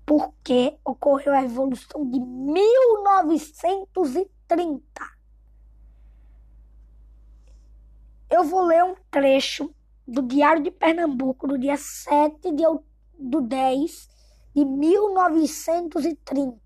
Porque 0.05 0.77
ocorreu 0.85 1.33
a 1.35 1.41
Revolução 1.41 2.07
de 2.11 2.21
1930. 2.21 4.83
Eu 8.31 8.45
vou 8.45 8.61
ler 8.63 8.85
um 8.85 8.95
trecho 9.11 9.75
do 10.07 10.23
Diário 10.23 10.63
de 10.63 10.71
Pernambuco, 10.71 11.47
do 11.47 11.59
dia 11.59 11.77
7 11.77 12.53
de, 12.53 12.63
do 13.19 13.41
10 13.41 14.09
de 14.55 14.65
1930. 14.65 16.59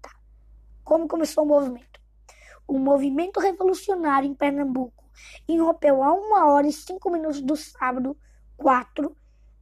Como 0.85 1.09
começou 1.09 1.45
o 1.45 1.47
movimento? 1.47 1.93
o 2.67 2.79
movimento 2.79 3.39
revolucionário 3.39 4.29
em 4.29 4.35
Pernambuco 4.35 5.05
irrompeu 5.47 6.03
a 6.03 6.13
uma 6.13 6.51
hora 6.51 6.67
e 6.67 6.73
cinco 6.73 7.11
minutos 7.11 7.43
do 7.43 7.57
sábado 7.57 8.17
4 8.63 9.17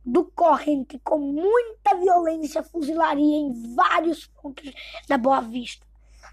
do 0.05 0.25
corrente 0.27 1.01
com 1.03 1.19
muita 1.19 1.97
violência 1.97 2.63
fuzilaria 2.63 3.37
em 3.37 3.75
vários 3.75 4.27
pontos 4.27 4.71
da 5.09 5.17
Boa 5.17 5.41
Vista, 5.41 5.87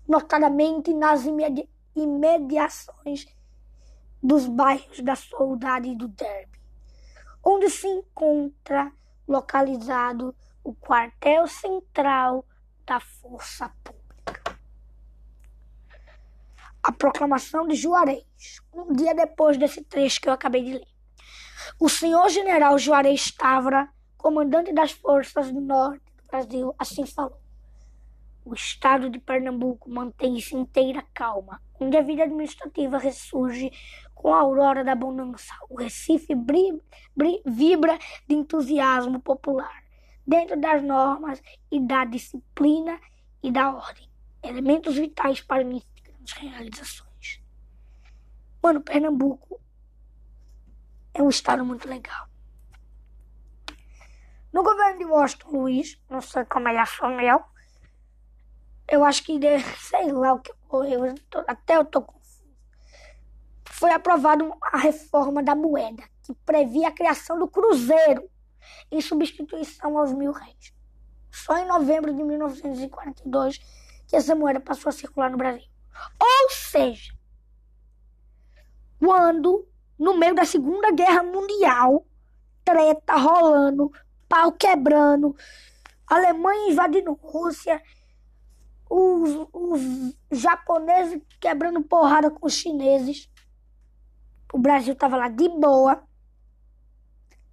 notadamente 0.08 0.94
nas 0.94 1.26
imedi 1.26 1.68
imediações 1.96 3.26
dos 4.22 4.46
bairros 4.46 5.00
da 5.00 5.16
Saudade 5.16 5.90
e 5.90 5.96
do 5.96 6.08
Derby, 6.10 6.60
onde 7.44 7.70
se 7.70 7.88
encontra 7.88 8.92
localizado 9.28 10.36
o 10.64 10.76
quartel 10.76 11.48
central 11.48 12.46
da 12.86 13.00
Força 13.00 13.72
Pública 13.84 13.98
a 16.88 16.92
proclamação 16.94 17.68
de 17.68 17.76
Juarez, 17.76 18.62
um 18.74 18.94
dia 18.94 19.14
depois 19.14 19.58
desse 19.58 19.84
trecho 19.84 20.22
que 20.22 20.30
eu 20.30 20.34
acabei 20.34 20.64
de 20.64 20.74
ler. 20.74 20.97
O 21.80 21.88
senhor 21.88 22.28
general 22.30 22.76
Juarez 22.80 23.30
Távora, 23.32 23.88
comandante 24.18 24.74
das 24.74 24.92
forças 24.94 25.52
do 25.52 25.62
norte 25.62 26.04
do 26.18 26.26
Brasil, 26.28 26.74
assim 26.80 27.06
falou. 27.06 27.40
O 28.44 28.56
estado 28.56 29.12
de 29.12 29.20
Pernambuco 29.20 29.88
mantém-se 29.88 30.56
inteira 30.56 31.06
calma, 31.14 31.62
onde 31.80 31.96
a 31.96 32.02
vida 32.02 32.24
administrativa 32.24 32.98
ressurge 32.98 33.72
com 34.16 34.34
a 34.34 34.40
aurora 34.40 34.84
da 34.84 34.96
bonança. 34.96 35.54
O 35.70 35.76
Recife 35.76 36.34
vibra 37.46 38.00
de 38.28 38.36
entusiasmo 38.36 39.20
popular, 39.20 39.84
dentro 40.26 40.60
das 40.60 40.82
normas 40.82 41.40
e 41.72 41.80
da 41.80 42.06
disciplina 42.06 43.00
e 43.44 43.52
da 43.52 43.72
ordem, 43.72 44.10
elementos 44.42 44.96
vitais 44.96 45.42
para 45.42 45.64
o 45.64 45.68
realizações. 46.32 47.40
Mano, 48.64 48.82
Pernambuco 48.82 49.62
é 51.18 51.24
um 51.24 51.30
estado 51.30 51.66
muito 51.66 51.88
legal. 51.88 52.28
No 54.54 54.64
governo 54.64 55.00
de 55.00 55.06
Washington 55.06 55.50
Luiz, 55.50 56.00
não 56.10 56.22
sei 56.22 56.46
como 56.46 56.70
ele 56.70 56.78
assumiu, 56.78 57.42
eu 58.88 59.04
acho 59.04 59.24
que, 59.24 59.40
sei 59.80 60.12
lá 60.12 60.34
o 60.34 60.40
que 60.40 60.52
ocorreu, 60.52 61.04
até 61.48 61.76
eu 61.76 61.86
tô 61.86 62.02
confuso. 62.02 62.48
Foi 63.66 63.92
aprovada 63.92 64.50
a 64.62 64.78
reforma 64.78 65.44
da 65.44 65.56
moeda, 65.56 66.04
que 66.24 66.34
previa 66.46 66.88
a 66.88 66.92
criação 66.92 67.38
do 67.38 67.48
cruzeiro, 67.48 68.30
em 68.92 69.02
substituição 69.02 69.98
aos 69.98 70.14
mil 70.14 70.32
réis. 70.32 70.74
Só 71.32 71.58
em 71.58 71.68
novembro 71.68 72.14
de 72.14 72.24
1942 72.24 73.60
que 74.08 74.16
essa 74.16 74.36
moeda 74.36 74.60
passou 74.60 74.90
a 74.90 74.94
circular 74.94 75.30
no 75.30 75.38
Brasil. 75.38 75.70
Ou 76.20 76.50
seja, 76.50 77.14
quando 79.00 79.68
no 79.98 80.18
meio 80.18 80.36
da 80.36 80.46
Segunda 80.46 80.92
Guerra 80.92 81.24
Mundial, 81.24 82.06
treta 82.64 83.16
rolando, 83.16 83.92
pau 84.28 84.52
quebrando, 84.52 85.36
Alemanha 86.06 86.72
invadindo 86.72 87.14
Rússia, 87.14 87.82
os, 88.90 89.48
os 89.52 89.82
japoneses 90.32 91.22
quebrando 91.40 91.82
porrada 91.84 92.32
com 92.32 92.46
os 92.46 92.54
chineses. 92.54 93.30
O 94.54 94.58
Brasil 94.58 94.96
tava 94.96 95.18
lá 95.18 95.28
de 95.28 95.50
boa. 95.50 96.04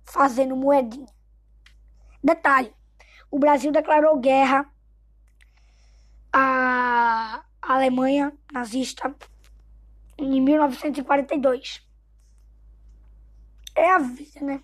fazendo 0.04 0.54
moedinha. 0.54 1.08
Detalhe: 2.22 2.72
o 3.30 3.38
Brasil 3.38 3.72
declarou 3.72 4.18
guerra 4.18 4.70
à 6.32 7.44
Alemanha 7.60 8.32
nazista 8.52 9.14
em 10.18 10.40
1942. 10.40 11.83
É 13.74 13.90
a 13.90 13.98
vida, 13.98 14.40
né? 14.40 14.62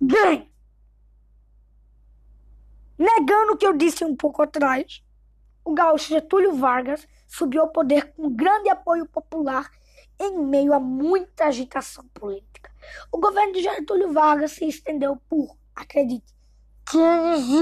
Bem, 0.00 0.50
negando 2.98 3.52
o 3.52 3.56
que 3.56 3.66
eu 3.66 3.76
disse 3.76 4.04
um 4.04 4.14
pouco 4.14 4.42
atrás, 4.42 5.02
o 5.64 5.74
gaúcho 5.74 6.10
Getúlio 6.10 6.54
Vargas 6.54 7.06
subiu 7.26 7.62
ao 7.62 7.68
poder 7.68 8.12
com 8.12 8.34
grande 8.34 8.68
apoio 8.68 9.06
popular 9.06 9.70
em 10.18 10.38
meio 10.38 10.72
a 10.72 10.80
muita 10.80 11.46
agitação 11.46 12.06
política. 12.08 12.70
O 13.10 13.18
governo 13.18 13.52
de 13.52 13.62
Getúlio 13.62 14.12
Vargas 14.12 14.52
se 14.52 14.66
estendeu 14.66 15.16
por, 15.28 15.56
acredite, 15.74 16.34
15 16.86 17.56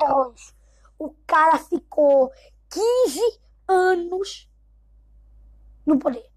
anos. 0.00 0.54
O 0.98 1.14
cara 1.26 1.58
ficou 1.58 2.30
15 2.68 3.40
anos 3.68 4.50
no 5.86 5.98
poder. 5.98 6.28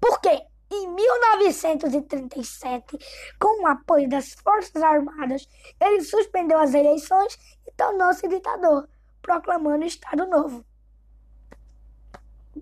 Por 0.00 0.20
quê? 0.20 0.46
Em 0.70 0.88
1937, 0.88 2.98
com 3.38 3.62
o 3.62 3.66
apoio 3.66 4.08
das 4.08 4.32
Forças 4.32 4.82
Armadas, 4.82 5.46
ele 5.80 6.02
suspendeu 6.02 6.58
as 6.58 6.74
eleições 6.74 7.38
e 7.66 7.72
tornou-se 7.72 8.26
ditador, 8.26 8.88
proclamando 9.22 9.84
o 9.84 9.88
Estado 9.88 10.26
Novo. 10.26 10.64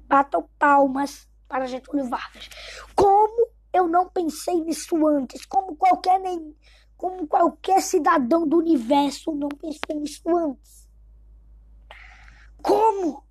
Batam 0.07 0.49
palmas 0.59 1.27
para 1.49 1.67
Getúlio 1.67 2.09
Vargas. 2.09 2.49
Como 2.95 3.49
eu 3.73 3.89
não 3.89 4.09
pensei 4.09 4.61
nisso 4.61 5.07
antes? 5.07 5.47
Como 5.47 5.75
qualquer 5.75 6.21
nem, 6.21 6.55
como 6.97 7.27
qualquer 7.27 7.81
cidadão 7.81 8.47
do 8.47 8.59
universo 8.59 9.33
não 9.33 9.49
pensei 9.49 9.97
nisso 9.97 10.29
antes? 10.29 10.87
Como? 12.63 13.25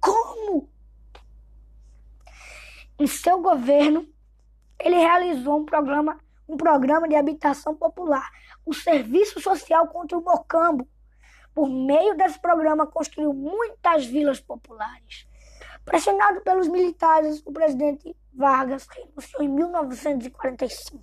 Como? 0.00 0.70
Em 2.98 3.06
seu 3.06 3.40
governo, 3.40 4.08
ele 4.78 4.96
realizou 4.96 5.58
um 5.58 5.64
programa, 5.64 6.18
um 6.48 6.56
programa 6.56 7.08
de 7.08 7.14
habitação 7.14 7.74
popular, 7.74 8.28
o 8.66 8.74
Serviço 8.74 9.40
Social 9.40 9.86
contra 9.88 10.18
o 10.18 10.22
Mocambo. 10.22 10.86
Por 11.54 11.68
meio 11.68 12.16
desse 12.16 12.38
programa, 12.40 12.86
construiu 12.86 13.32
muitas 13.32 14.06
vilas 14.06 14.40
populares. 14.40 15.26
Pressionado 15.84 16.40
pelos 16.42 16.68
militares, 16.68 17.42
o 17.46 17.52
presidente 17.52 18.14
Vargas 18.32 18.86
renunciou 18.88 19.42
em 19.42 19.48
1945. 19.48 21.02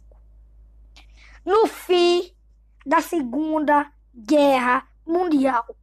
No 1.45 1.67
fim 1.67 2.33
da 2.85 3.01
Segunda 3.01 3.91
Guerra 4.13 4.87
Mundial. 5.05 5.75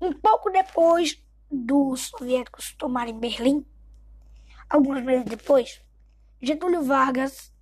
Um 0.00 0.12
pouco 0.12 0.50
depois 0.50 1.22
dos 1.50 2.08
soviéticos 2.08 2.74
tomarem 2.74 3.18
Berlim, 3.18 3.64
alguns 4.74 5.02
meses 5.02 5.24
depois, 5.24 5.80
Getúlio 6.42 6.82
Vargas 6.82 7.52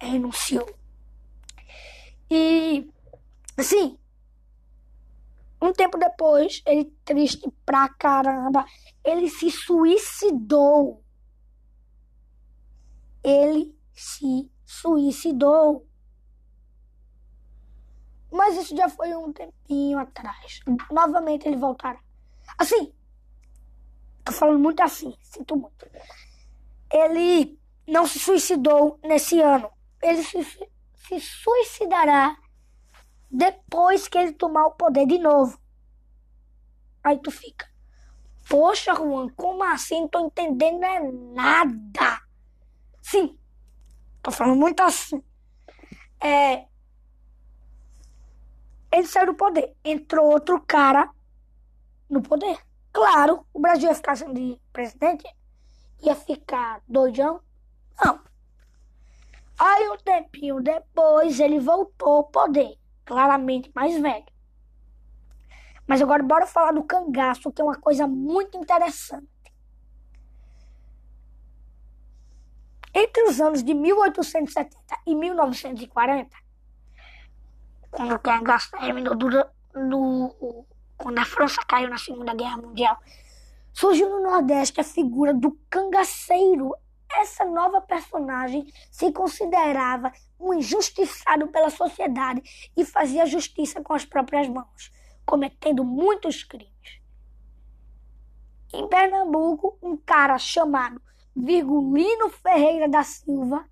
renunciou. 0.00 0.68
E, 2.28 2.90
assim, 3.56 3.96
um 5.62 5.72
tempo 5.72 5.96
depois, 5.96 6.60
ele, 6.66 6.92
triste 7.04 7.48
pra 7.64 7.88
caramba, 7.88 8.66
ele 9.04 9.28
se 9.28 9.50
suicidou. 9.50 11.02
Ele 13.22 13.74
se 13.94 14.50
suicidou. 14.66 15.86
Mas 18.30 18.56
isso 18.56 18.76
já 18.76 18.88
foi 18.88 19.14
um 19.14 19.32
tempinho 19.32 19.98
atrás. 19.98 20.60
Novamente 20.90 21.46
ele 21.46 21.56
voltará. 21.56 22.00
Assim, 22.58 22.92
tô 24.24 24.32
falando 24.32 24.58
muito 24.58 24.82
assim, 24.82 25.14
sinto 25.22 25.56
muito. 25.56 25.86
Ele 26.92 27.58
não 27.86 28.06
se 28.06 28.18
suicidou 28.18 28.98
nesse 29.02 29.40
ano. 29.40 29.70
Ele 30.02 30.22
se, 30.22 30.42
se 30.42 31.20
suicidará 31.20 32.36
depois 33.30 34.08
que 34.08 34.16
ele 34.18 34.32
tomar 34.32 34.66
o 34.66 34.72
poder 34.72 35.06
de 35.06 35.18
novo. 35.18 35.58
Aí 37.02 37.18
tu 37.18 37.30
fica. 37.30 37.68
Poxa, 38.48 38.94
Juan, 38.94 39.28
como 39.30 39.62
assim? 39.64 40.02
Não 40.02 40.08
tô 40.08 40.26
entendendo 40.26 40.84
é 40.84 41.00
nada. 41.10 42.20
Sim, 43.02 43.38
tô 44.22 44.30
falando 44.30 44.58
muito 44.58 44.82
assim. 44.82 45.22
É, 46.20 46.66
ele 48.92 49.06
saiu 49.06 49.26
do 49.26 49.34
poder. 49.34 49.74
Entrou 49.84 50.30
outro 50.30 50.60
cara 50.60 51.10
no 52.08 52.22
poder. 52.22 52.58
Claro, 52.94 53.44
o 53.52 53.58
Brasil 53.58 53.88
ia 53.88 53.94
ficar 53.94 54.14
de 54.14 54.60
presidente? 54.72 55.26
Ia 56.00 56.14
ficar 56.14 56.80
doidão? 56.86 57.40
Não. 58.02 58.20
Aí 59.58 59.88
um 59.90 59.96
tempinho 59.96 60.60
depois 60.62 61.40
ele 61.40 61.58
voltou 61.58 62.18
ao 62.18 62.24
poder 62.24 62.78
claramente 63.04 63.68
mais 63.74 64.00
velho. 64.00 64.24
Mas 65.88 66.00
agora 66.00 66.22
bora 66.22 66.46
falar 66.46 66.70
do 66.70 66.84
cangaço, 66.84 67.50
que 67.50 67.60
é 67.60 67.64
uma 67.64 67.78
coisa 67.80 68.06
muito 68.06 68.56
interessante. 68.56 69.26
Entre 72.94 73.24
os 73.24 73.40
anos 73.40 73.64
de 73.64 73.74
1870 73.74 74.76
e 75.04 75.16
1940, 75.16 76.30
quando 77.90 78.14
o 78.14 78.18
cangaço 78.20 78.70
terminou 78.70 79.16
no, 79.74 80.66
quando 80.96 81.18
a 81.18 81.24
França 81.24 81.60
caiu 81.66 81.88
na 81.88 81.98
Segunda 81.98 82.34
Guerra 82.34 82.56
Mundial, 82.56 82.98
surgiu 83.72 84.08
no 84.08 84.22
Nordeste 84.22 84.80
a 84.80 84.84
figura 84.84 85.34
do 85.34 85.58
cangaceiro 85.68 86.74
essa 87.20 87.44
nova 87.44 87.80
personagem 87.80 88.66
se 88.90 89.12
considerava 89.12 90.12
um 90.38 90.54
injustiçado 90.54 91.48
pela 91.48 91.70
sociedade 91.70 92.42
e 92.76 92.84
fazia 92.84 93.26
justiça 93.26 93.80
com 93.80 93.92
as 93.92 94.04
próprias 94.04 94.48
mãos, 94.48 94.92
cometendo 95.24 95.84
muitos 95.84 96.42
crimes. 96.42 97.00
Em 98.72 98.88
Pernambuco, 98.88 99.78
um 99.80 99.96
cara 99.96 100.36
chamado 100.38 101.00
Virgulino 101.36 102.28
Ferreira 102.30 102.88
da 102.88 103.02
Silva, 103.02 103.64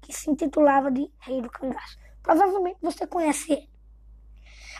que 0.00 0.12
se 0.12 0.30
intitulava 0.30 0.90
de 0.90 1.10
Rei 1.18 1.42
do 1.42 1.50
Cangaço. 1.50 1.98
Provavelmente 2.22 2.78
você 2.80 3.06
conhece 3.06 3.52
ele. 3.52 3.75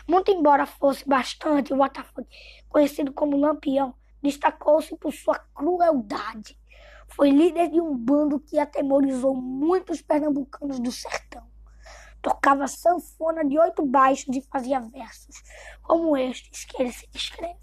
Muito 0.07 0.31
embora 0.31 0.65
fosse 0.65 1.07
bastante 1.07 1.73
o 1.73 1.77
Botafogo, 1.77 2.27
conhecido 2.69 3.11
como 3.11 3.37
Lampião, 3.37 3.93
destacou-se 4.21 4.95
por 4.95 5.13
sua 5.13 5.37
crueldade 5.53 6.57
foi 7.07 7.29
líder 7.29 7.69
de 7.69 7.81
um 7.81 7.95
bando 7.95 8.39
que 8.39 8.59
atemorizou 8.59 9.33
muitos 9.33 10.01
pernambucanos 10.01 10.79
do 10.79 10.91
sertão. 10.91 11.43
Tocava 12.21 12.67
sanfona 12.67 13.45
de 13.45 13.57
oito 13.57 13.85
baixos 13.85 14.35
e 14.35 14.41
fazia 14.41 14.79
versos, 14.79 15.41
como 15.81 16.17
estes 16.17 16.65
que 16.65 16.81
ele 16.81 16.91
se 16.91 17.07
descreve. 17.07 17.59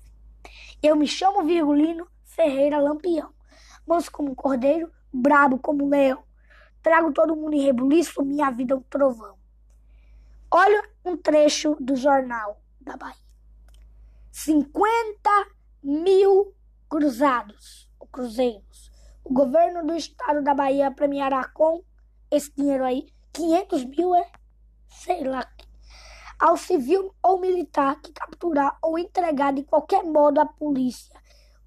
Eu 0.82 0.96
me 0.96 1.06
chamo 1.06 1.44
Virgulino 1.44 2.08
Ferreira 2.24 2.80
Lampião, 2.80 3.32
manso 3.86 4.10
como 4.10 4.34
cordeiro, 4.34 4.90
brabo 5.12 5.58
como 5.58 5.88
leão. 5.88 6.24
Trago 6.82 7.12
todo 7.12 7.36
mundo 7.36 7.54
em 7.54 7.62
rebuliço, 7.62 8.24
minha 8.24 8.50
vida 8.50 8.74
é 8.74 8.76
um 8.76 8.82
trovão. 8.82 9.36
Olha 10.50 10.82
um 11.04 11.16
trecho 11.16 11.76
do 11.80 11.96
jornal 11.96 12.60
da 12.80 12.96
Bahia. 12.96 13.16
50 14.32 15.30
mil 15.82 16.54
cruzados, 16.88 17.90
ou 17.98 18.06
cruzeiros, 18.06 18.90
o 19.22 19.32
governo 19.32 19.86
do 19.86 19.94
estado 19.94 20.42
da 20.42 20.54
Bahia 20.54 20.90
premiará 20.90 21.44
com 21.48 21.82
esse 22.30 22.52
dinheiro 22.54 22.84
aí 22.84 23.06
500 23.32 23.84
mil, 23.84 24.14
é? 24.14 24.30
Sei 24.88 25.24
lá. 25.24 25.46
Ao 26.38 26.56
civil 26.56 27.14
ou 27.22 27.40
militar 27.40 28.00
que 28.00 28.12
capturar 28.12 28.76
ou 28.82 28.98
entregar 28.98 29.52
de 29.52 29.62
qualquer 29.62 30.02
modo 30.02 30.40
à 30.40 30.46
polícia 30.46 31.14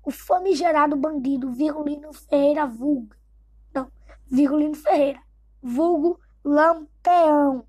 o 0.08 0.12
famigerado 0.12 0.96
bandido 0.96 1.52
Virgulino 1.52 2.14
Ferreira 2.14 2.66
Vulgo. 2.66 3.14
Não, 3.74 3.92
Virgulino 4.26 4.74
Ferreira. 4.74 5.20
Vulgo 5.62 6.18
Lampeão. 6.46 7.68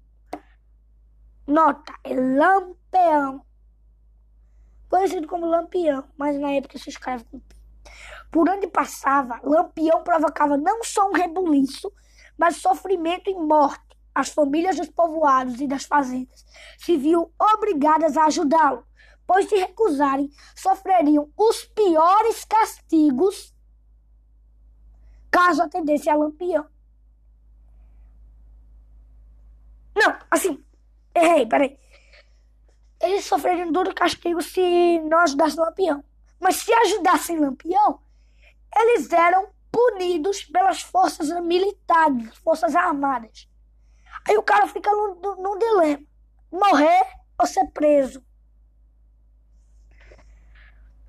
Nota, 1.48 1.94
é 2.04 2.12
Lampeão. 2.14 3.42
Conhecido 4.90 5.26
como 5.26 5.46
Lampião, 5.46 6.04
mas 6.18 6.38
na 6.38 6.52
época 6.52 6.78
se 6.78 6.90
escreve 6.90 7.24
com 7.24 7.40
P. 7.40 7.56
Por 8.30 8.50
onde 8.50 8.66
passava, 8.66 9.40
Lampião 9.42 10.04
provocava 10.04 10.58
não 10.58 10.84
só 10.84 11.08
um 11.08 11.14
rebuliço, 11.14 11.90
mas 12.36 12.56
sofrimento 12.56 13.30
e 13.30 13.34
morte. 13.34 13.96
As 14.14 14.28
famílias 14.28 14.76
dos 14.76 14.90
povoados 14.90 15.58
e 15.58 15.66
das 15.66 15.84
fazendas 15.84 16.44
se 16.76 16.98
viam 16.98 17.30
obrigadas 17.54 18.16
a 18.18 18.26
ajudá-lo, 18.26 18.84
pois 19.26 19.48
se 19.48 19.56
recusarem, 19.56 20.30
sofreriam 20.54 21.30
os 21.34 21.64
piores 21.64 22.44
castigos 22.44 23.54
caso 25.30 25.62
atendesse 25.62 26.10
a 26.10 26.16
Lampião. 26.16 26.66
Não, 29.94 30.18
assim, 30.30 30.62
errei, 31.18 31.46
peraí. 31.46 31.78
Eles 33.00 33.24
sofreriam 33.24 33.70
duro 33.70 33.94
castigo 33.94 34.42
se 34.42 34.98
não 35.00 35.18
ajudassem 35.20 35.60
Lampião. 35.60 36.04
Mas 36.40 36.56
se 36.56 36.72
ajudassem 36.72 37.38
Lampião, 37.38 38.00
eles 38.76 39.12
eram 39.12 39.48
punidos 39.70 40.44
pelas 40.44 40.82
forças 40.82 41.28
militares, 41.42 42.36
forças 42.38 42.74
armadas. 42.74 43.48
Aí 44.26 44.36
o 44.36 44.42
cara 44.42 44.66
fica 44.66 44.90
num, 44.90 45.58
dilema: 45.58 46.04
morrer 46.50 47.06
ou 47.38 47.46
ser 47.46 47.66
preso. 47.68 48.22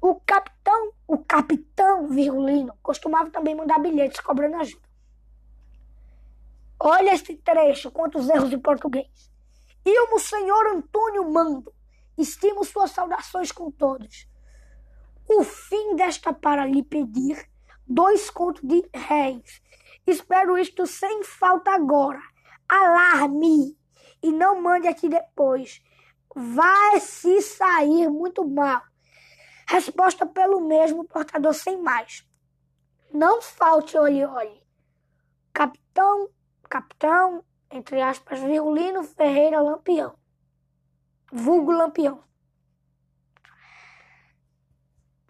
O 0.01 0.15
capitão, 0.21 0.93
o 1.07 1.17
capitão 1.17 2.07
Virgulino, 2.07 2.73
costumava 2.81 3.29
também 3.29 3.55
mandar 3.55 3.79
bilhetes 3.79 4.21
cobrando 4.21 4.55
ajuda. 4.55 4.87
Olha 6.79 7.13
esse 7.13 7.35
trecho, 7.35 7.91
quantos 7.91 8.29
erros 8.29 8.49
de 8.49 8.57
português. 8.57 9.28
E 9.91 10.13
o 10.13 10.19
senhor 10.19 10.67
Antônio 10.67 11.31
Mando, 11.31 11.73
estimo 12.15 12.63
suas 12.63 12.91
saudações 12.91 13.51
com 13.51 13.71
todos. 13.71 14.29
O 15.27 15.43
fim 15.43 15.95
desta 15.95 16.31
para 16.31 16.63
lhe 16.63 16.83
pedir 16.83 17.49
dois 17.87 18.29
contos 18.29 18.61
de 18.61 18.87
réis. 18.93 19.63
Espero 20.05 20.59
isto 20.59 20.85
sem 20.85 21.23
falta 21.23 21.71
agora. 21.71 22.21
Alarme 22.67 23.75
e 24.21 24.31
não 24.31 24.61
mande 24.61 24.87
aqui 24.87 25.09
depois. 25.09 25.81
Vai 26.35 26.99
se 26.99 27.41
sair 27.41 28.09
muito 28.09 28.47
mal. 28.47 28.83
Resposta 29.67 30.23
pelo 30.23 30.61
mesmo 30.61 31.03
portador 31.03 31.55
sem 31.55 31.81
mais. 31.81 32.23
Não 33.11 33.41
falte 33.41 33.97
olhe, 33.97 34.23
olhe. 34.23 34.61
Capitão, 35.51 36.29
capitão, 36.69 37.43
entre 37.71 38.01
aspas, 38.01 38.39
Violino 38.39 39.03
Ferreira 39.03 39.61
Lampião. 39.61 40.17
Vulgo 41.31 41.71
Lampião. 41.71 42.23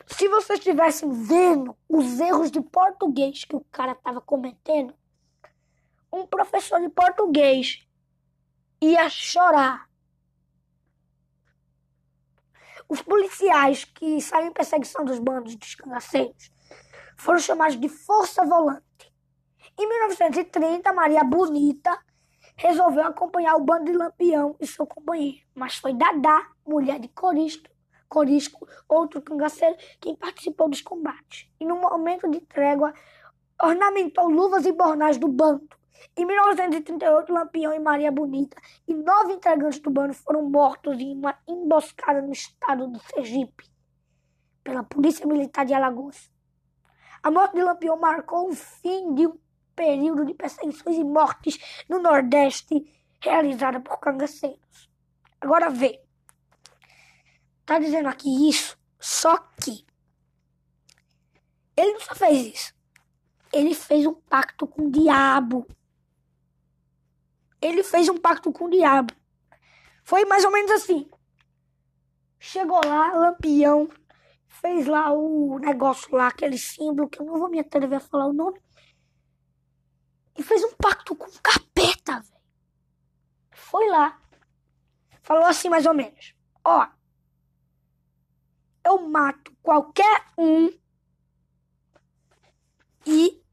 Se 0.08 0.28
vocês 0.28 0.60
estivessem 0.60 1.12
vendo 1.12 1.78
os 1.88 2.20
erros 2.20 2.52
de 2.52 2.62
português 2.62 3.46
que 3.46 3.56
o 3.56 3.66
cara 3.72 3.92
estava 3.92 4.20
cometendo, 4.20 4.94
um 6.12 6.26
professor 6.26 6.80
de 6.82 6.90
português 6.90 7.86
ia 8.82 9.10
chorar. 9.10 9.88
Os 12.88 13.02
policiais 13.02 13.86
que 13.86 14.20
saíram 14.20 14.50
em 14.50 14.54
perseguição 14.54 15.06
dos 15.06 15.20
bandos 15.20 15.56
de 15.56 15.78
cangaceiros 15.78 16.52
foram 17.16 17.40
chamados 17.40 17.80
de 17.80 17.88
Força 17.88 18.44
Volante. 18.44 19.14
Em 19.78 19.88
1930, 19.88 20.92
Maria 20.92 21.24
Bonita 21.24 21.98
resolveu 22.60 23.06
acompanhar 23.06 23.56
o 23.56 23.62
bando 23.62 23.86
de 23.86 23.94
Lampião 23.94 24.54
e 24.60 24.68
seu 24.68 24.86
companheiro, 24.86 25.40
mas 25.56 25.78
foi 25.78 25.94
Dadá, 25.94 26.46
mulher 26.68 27.00
de 27.00 27.08
Coristo, 27.08 27.72
Corisco, 28.10 28.68
outro 28.88 29.22
cangaceiro, 29.22 29.78
quem 30.02 30.14
participou 30.14 30.68
dos 30.68 30.82
combates. 30.82 31.50
E 31.58 31.66
no 31.66 31.78
momento 31.78 32.30
de 32.30 32.42
trégua, 32.42 32.94
ornamentou 33.64 34.28
luvas 34.28 34.66
e 34.66 34.74
bornais 34.74 35.18
do 35.18 35.30
bando. 35.30 35.70
Em 36.18 36.26
1938, 36.26 37.32
Lampião 37.32 37.74
e 37.74 37.80
Maria 37.80 38.12
Bonita 38.12 38.58
e 38.86 38.94
nove 38.94 39.34
integrantes 39.34 39.80
do 39.80 39.90
bando 39.90 40.14
foram 40.14 40.50
mortos 40.50 41.00
em 41.00 41.14
uma 41.14 41.38
emboscada 41.48 42.22
no 42.22 42.34
estado 42.34 42.88
do 42.88 43.00
Sergipe 43.00 43.70
pela 44.66 44.84
Polícia 44.84 45.26
Militar 45.26 45.66
de 45.66 45.74
Alagoas. 45.74 46.30
A 47.24 47.32
morte 47.32 47.56
de 47.56 47.62
Lampião 47.62 47.98
marcou 47.98 48.50
o 48.50 48.54
fim 48.54 49.14
de 49.14 49.28
um 49.28 49.38
período 49.80 50.26
de 50.26 50.34
perseguições 50.34 50.98
e 50.98 51.04
mortes 51.06 51.58
no 51.88 52.00
Nordeste 52.00 52.86
realizada 53.22 53.80
por 53.80 53.98
cangaceiros. 53.98 54.90
Agora 55.40 55.70
vê. 55.70 56.04
Tá 57.66 57.80
dizendo 57.80 58.10
aqui 58.10 58.50
isso, 58.50 58.78
só 59.00 59.38
que 59.38 59.86
ele 61.78 61.94
não 61.94 62.02
só 62.02 62.14
fez 62.14 62.54
isso. 62.54 62.74
Ele 63.54 63.74
fez 63.74 64.06
um 64.06 64.14
pacto 64.14 64.68
com 64.68 64.88
o 64.88 64.92
diabo. 64.92 65.66
Ele 67.62 67.82
fez 67.82 68.10
um 68.10 68.18
pacto 68.18 68.52
com 68.52 68.66
o 68.66 68.70
diabo. 68.70 69.14
Foi 70.04 70.26
mais 70.26 70.44
ou 70.44 70.52
menos 70.52 70.72
assim. 70.72 71.10
Chegou 72.38 72.82
lá, 72.86 73.14
Lampião, 73.14 73.90
fez 74.46 74.88
lá 74.88 75.14
o 75.14 75.58
negócio 75.58 76.14
lá, 76.14 76.28
aquele 76.28 76.58
símbolo, 76.58 77.08
que 77.08 77.22
eu 77.22 77.26
não 77.26 77.40
vou 77.40 77.50
me 77.50 77.60
atrever 77.60 77.98
a 77.98 78.02
falar 78.02 78.28
o 78.28 78.34
nome. 78.34 78.60
E 80.40 80.44
fez 80.44 80.64
um 80.64 80.74
pacto 80.76 81.14
com 81.18 81.26
o 81.26 81.42
capeta, 81.44 82.22
velho. 82.22 82.42
Foi 83.52 83.90
lá. 83.90 84.18
Falou 85.22 85.44
assim 85.44 85.68
mais 85.68 85.86
ou 85.86 85.94
menos. 85.94 86.34
Ó, 86.64 86.88
eu 88.86 89.10
mato 89.10 89.54
qualquer 89.62 90.28
um 90.38 90.72
e. 93.06 93.44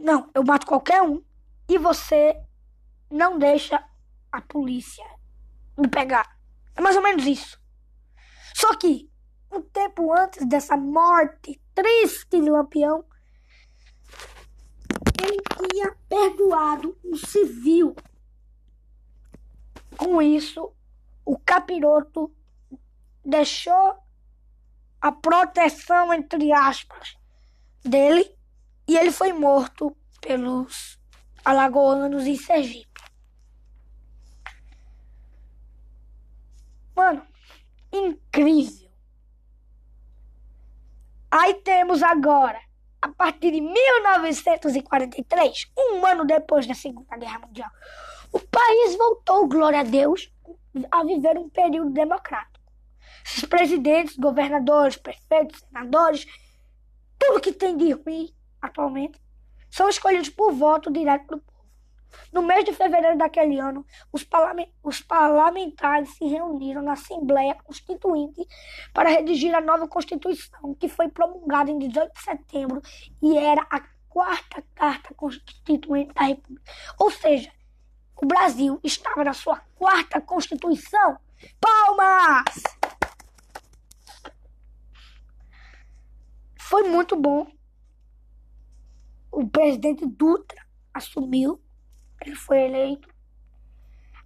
Não, 0.00 0.28
eu 0.34 0.42
mato 0.42 0.66
qualquer 0.66 1.02
um 1.02 1.24
e 1.68 1.78
você 1.78 2.44
não 3.08 3.38
deixa 3.38 3.88
a 4.32 4.40
polícia 4.40 5.04
me 5.78 5.86
pegar. 5.86 6.36
É 6.74 6.80
mais 6.80 6.96
ou 6.96 7.02
menos 7.02 7.24
isso. 7.24 7.62
Só 8.56 8.74
que, 8.74 9.08
um 9.52 9.62
tempo 9.62 10.12
antes 10.12 10.44
dessa 10.46 10.76
morte 10.76 11.62
triste 11.72 12.40
de 12.40 12.50
Lampião, 12.50 13.04
ele 15.24 15.42
tinha 15.70 15.96
perdoado 16.08 16.96
um 17.04 17.16
civil. 17.16 17.94
Com 19.96 20.20
isso, 20.20 20.72
o 21.24 21.38
capiroto 21.38 22.32
deixou 23.24 23.96
a 25.00 25.12
proteção, 25.12 26.12
entre 26.12 26.52
aspas, 26.52 27.16
dele 27.82 28.34
e 28.86 28.96
ele 28.96 29.10
foi 29.10 29.32
morto 29.32 29.96
pelos 30.20 30.98
alagoanos 31.44 32.26
em 32.26 32.36
Sergipe. 32.36 32.88
Mano, 36.96 37.26
incrível. 37.92 38.90
Aí 41.30 41.54
temos 41.54 42.02
agora, 42.02 42.60
a 43.04 43.08
partir 43.08 43.50
de 43.50 43.60
1943, 43.60 45.70
um 45.76 46.06
ano 46.06 46.24
depois 46.24 46.66
da 46.66 46.72
Segunda 46.72 47.14
Guerra 47.18 47.40
Mundial, 47.40 47.68
o 48.32 48.40
país 48.40 48.96
voltou, 48.96 49.46
glória 49.46 49.80
a 49.80 49.82
Deus, 49.82 50.32
a 50.90 51.04
viver 51.04 51.36
um 51.36 51.50
período 51.50 51.90
democrático. 51.90 52.64
Esses 53.22 53.44
presidentes, 53.44 54.16
governadores, 54.16 54.96
prefeitos, 54.96 55.60
senadores, 55.60 56.26
tudo 57.18 57.42
que 57.42 57.52
tem 57.52 57.76
de 57.76 57.92
ruim 57.92 58.34
atualmente, 58.58 59.20
são 59.70 59.86
escolhidos 59.86 60.30
por 60.30 60.54
voto 60.54 60.90
direto 60.90 61.26
do 61.26 61.42
povo. 61.42 61.53
No 62.32 62.42
mês 62.42 62.64
de 62.64 62.72
fevereiro 62.72 63.16
daquele 63.18 63.58
ano, 63.58 63.86
os, 64.12 64.26
os 64.82 65.00
parlamentares 65.00 66.10
se 66.16 66.24
reuniram 66.26 66.82
na 66.82 66.92
Assembleia 66.92 67.54
Constituinte 67.64 68.46
para 68.92 69.08
redigir 69.08 69.54
a 69.54 69.60
nova 69.60 69.86
Constituição, 69.86 70.74
que 70.74 70.88
foi 70.88 71.08
promulgada 71.08 71.70
em 71.70 71.78
18 71.78 72.12
de 72.12 72.22
setembro 72.22 72.82
e 73.22 73.36
era 73.36 73.66
a 73.70 73.80
quarta 74.08 74.64
Carta 74.74 75.12
Constituinte 75.14 76.14
da 76.14 76.22
República. 76.22 76.72
Ou 76.98 77.10
seja, 77.10 77.50
o 78.16 78.26
Brasil 78.26 78.78
estava 78.82 79.24
na 79.24 79.32
sua 79.32 79.58
quarta 79.74 80.20
Constituição. 80.20 81.18
Palmas! 81.60 82.62
Foi 86.56 86.84
muito 86.84 87.14
bom. 87.16 87.46
O 89.30 89.46
presidente 89.48 90.06
Dutra 90.06 90.64
assumiu, 90.92 91.60
ele 92.24 92.36
foi 92.36 92.62
eleito. 92.62 93.08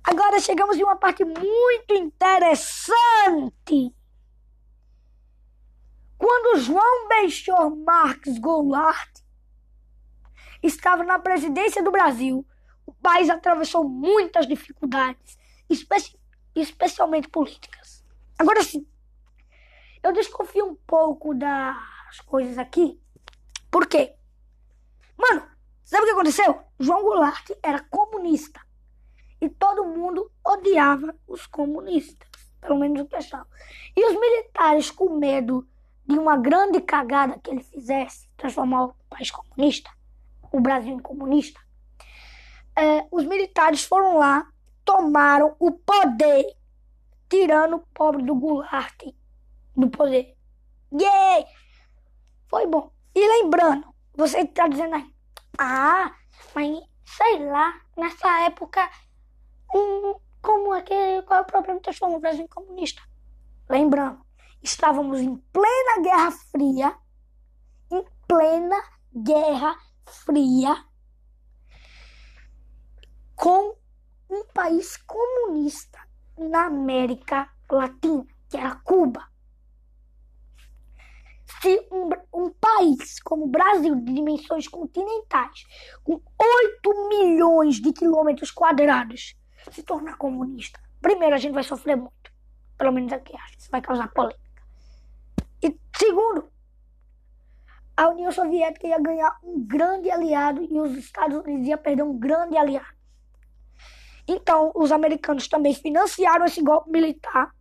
Agora 0.03 0.41
chegamos 0.41 0.77
em 0.77 0.83
uma 0.83 0.97
parte 0.97 1.25
muito 1.25 1.95
interessante. 1.95 3.95
Quando 6.17 6.61
João 6.61 7.09
Beixor 7.09 7.77
Marques 7.77 8.39
Goulart 8.39 9.21
estava 10.63 11.05
na 11.05 11.19
presidência 11.19 11.83
do 11.83 11.91
Brasil, 11.91 12.47
o 12.87 12.93
país 12.93 13.29
atravessou 13.29 13.89
muitas 13.89 14.47
dificuldades, 14.47 15.37
especi 15.69 16.19
especialmente 16.55 17.29
políticas. 17.29 18.05
Agora 18.39 18.63
sim, 18.63 18.87
eu 20.03 20.13
desconfio 20.13 20.67
um 20.67 20.75
pouco 20.75 21.35
da 21.35 21.77
as 22.09 22.21
coisas 22.21 22.57
aqui. 22.57 22.99
Por 23.71 23.87
quê? 23.87 24.15
Mano, 25.17 25.47
sabe 25.88 26.03
o 26.03 26.07
que 26.07 26.12
aconteceu? 26.12 26.61
João 26.79 27.03
Goulart 27.03 27.51
era 27.62 27.81
comunista. 27.90 28.61
E 29.40 29.48
todo 29.48 29.85
mundo 29.85 30.31
odiava 30.44 31.14
os 31.27 31.46
comunistas. 31.46 32.29
Pelo 32.61 32.79
menos 32.79 33.01
o 33.01 33.07
pessoal. 33.07 33.46
E 33.96 34.05
os 34.05 34.18
militares, 34.18 34.90
com 34.90 35.16
medo 35.16 35.66
de 36.07 36.18
uma 36.18 36.37
grande 36.37 36.81
cagada 36.81 37.38
que 37.38 37.51
ele 37.51 37.62
fizesse, 37.62 38.29
transformar 38.37 38.87
o 38.87 38.94
país 39.09 39.31
comunista, 39.31 39.90
o 40.51 40.61
Brasil 40.61 41.01
comunista, 41.01 41.61
é, 42.74 43.07
os 43.11 43.24
militares 43.24 43.85
foram 43.85 44.18
lá, 44.18 44.46
tomaram 44.85 45.55
o 45.59 45.70
poder, 45.70 46.57
tirando 47.29 47.77
o 47.77 47.87
pobre 47.94 48.22
do 48.22 48.35
Goulart 48.35 49.03
do 49.77 49.88
poder. 49.88 50.37
Yay! 50.92 51.44
Foi 52.48 52.66
bom. 52.66 52.90
E 53.14 53.42
lembrando, 53.42 53.87
você 54.14 54.40
está 54.40 54.66
dizendo 54.66 54.94
aí, 54.94 55.14
ah, 55.59 56.14
mas 56.55 56.81
sei 57.05 57.44
lá, 57.47 57.81
nessa 57.97 58.42
época, 58.42 58.88
como 59.66 60.75
é 60.75 60.83
que, 60.83 61.23
qual 61.23 61.40
é 61.40 61.42
o 61.42 61.47
problema 61.47 61.79
de 61.79 61.83
transformar 61.85 62.16
o 62.16 62.21
Brasil 62.21 62.44
em 62.44 62.49
comunista? 62.49 63.03
Lembrando, 63.68 64.25
estávamos 64.62 65.21
em 65.21 65.37
plena 65.37 66.03
Guerra 66.03 66.31
Fria, 66.31 66.97
em 67.90 68.05
plena 68.27 68.83
Guerra 69.14 69.77
Fria, 70.07 70.85
com 73.35 73.77
um 74.31 74.44
país 74.53 74.97
comunista 74.99 75.99
na 76.37 76.66
América 76.66 77.51
Latina, 77.71 78.27
que 78.49 78.57
era 78.57 78.77
Cuba. 78.77 79.27
Se 81.61 81.88
um, 81.90 82.11
um 82.33 82.51
Brasil, 83.49 83.95
de 83.97 84.13
dimensões 84.13 84.69
continentais, 84.69 85.65
com 86.05 86.21
8 86.39 87.09
milhões 87.09 87.81
de 87.81 87.93
quilômetros 87.93 88.51
quadrados, 88.51 89.35
se 89.71 89.83
tornar 89.83 90.17
comunista, 90.17 90.81
primeiro 91.01 91.35
a 91.35 91.39
gente 91.39 91.53
vai 91.53 91.63
sofrer 91.63 91.97
muito. 91.97 92.33
Pelo 92.77 92.93
menos 92.93 93.13
aqui 93.13 93.37
acho. 93.37 93.59
Isso 93.59 93.71
vai 93.71 93.81
causar 93.81 94.09
polêmica. 94.09 94.39
E 95.63 95.77
segundo, 95.97 96.49
a 97.97 98.09
União 98.09 98.31
Soviética 98.31 98.87
ia 98.87 99.01
ganhar 99.01 99.37
um 99.43 99.61
grande 99.67 100.09
aliado 100.09 100.63
e 100.63 100.81
os 100.81 100.97
Estados 100.97 101.39
Unidos 101.39 101.67
iam 101.67 101.79
perder 101.79 102.05
um 102.05 102.17
grande 102.17 102.57
aliado. 102.57 102.97
Então, 104.29 104.71
os 104.75 104.93
americanos 104.93 105.49
também 105.49 105.75
financiaram 105.75 106.45
esse 106.45 106.63
golpe 106.63 106.91
militar 106.91 107.53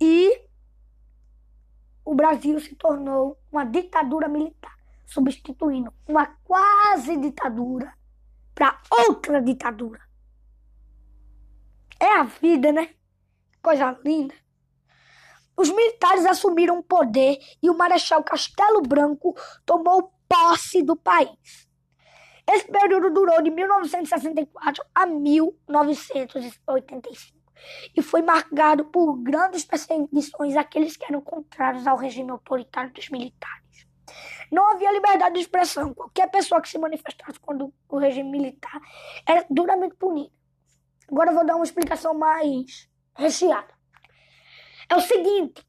e 0.00 0.45
o 2.06 2.14
Brasil 2.14 2.58
se 2.60 2.74
tornou 2.76 3.36
uma 3.50 3.64
ditadura 3.64 4.28
militar, 4.28 4.78
substituindo 5.04 5.92
uma 6.08 6.24
quase 6.44 7.16
ditadura 7.16 7.92
para 8.54 8.80
outra 9.08 9.42
ditadura. 9.42 10.00
É 11.98 12.12
a 12.12 12.22
vida, 12.22 12.70
né? 12.70 12.90
Coisa 13.60 13.98
linda. 14.04 14.36
Os 15.56 15.68
militares 15.68 16.24
assumiram 16.24 16.78
o 16.78 16.82
poder 16.82 17.40
e 17.60 17.68
o 17.68 17.76
Marechal 17.76 18.22
Castelo 18.22 18.82
Branco 18.82 19.34
tomou 19.64 20.12
posse 20.28 20.84
do 20.84 20.94
país. 20.94 21.68
Esse 22.48 22.70
período 22.70 23.10
durou 23.10 23.42
de 23.42 23.50
1964 23.50 24.84
a 24.94 25.06
1985 25.06 27.35
e 27.96 28.02
foi 28.02 28.22
marcado 28.22 28.84
por 28.86 29.16
grandes 29.16 29.64
perseguições 29.64 30.56
àqueles 30.56 30.96
que 30.96 31.04
eram 31.04 31.20
contrários 31.20 31.86
ao 31.86 31.96
regime 31.96 32.30
autoritário 32.30 32.92
dos 32.92 33.08
militares. 33.08 33.86
Não 34.50 34.70
havia 34.70 34.92
liberdade 34.92 35.34
de 35.34 35.40
expressão. 35.40 35.92
Qualquer 35.92 36.30
pessoa 36.30 36.60
que 36.60 36.68
se 36.68 36.78
manifestasse 36.78 37.38
contra 37.40 37.66
o 37.88 37.98
regime 37.98 38.30
militar 38.30 38.80
era 39.26 39.44
duramente 39.50 39.96
punida. 39.96 40.32
Agora 41.10 41.30
eu 41.30 41.34
vou 41.34 41.46
dar 41.46 41.56
uma 41.56 41.64
explicação 41.64 42.14
mais 42.14 42.88
recheada. 43.14 43.74
É 44.88 44.94
o 44.94 45.00
seguinte: 45.00 45.66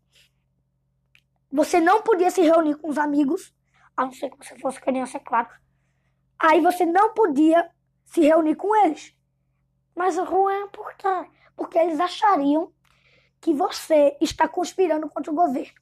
você 1.52 1.80
não 1.80 2.02
podia 2.02 2.30
se 2.30 2.42
reunir 2.42 2.76
com 2.76 2.90
os 2.90 2.98
amigos, 2.98 3.54
a 3.96 4.06
não 4.06 4.12
ser 4.12 4.30
que 4.30 4.38
você 4.38 4.58
fosse 4.60 4.80
criança, 4.80 5.18
é 5.18 5.20
claro 5.20 5.50
Aí 6.40 6.62
você 6.62 6.86
não 6.86 7.14
podia 7.14 7.70
se 8.06 8.22
reunir 8.22 8.56
com 8.56 8.76
eles. 8.86 9.16
Mas 9.96 10.16
Juan, 10.16 10.68
por 10.68 10.94
quê? 10.96 11.08
Porque 11.58 11.78
eles 11.78 12.00
achariam 12.00 12.72
que 13.42 13.54
você 13.54 14.16
está 14.22 14.48
conspirando 14.48 15.10
contra 15.10 15.32
o 15.32 15.36
governo. 15.36 15.74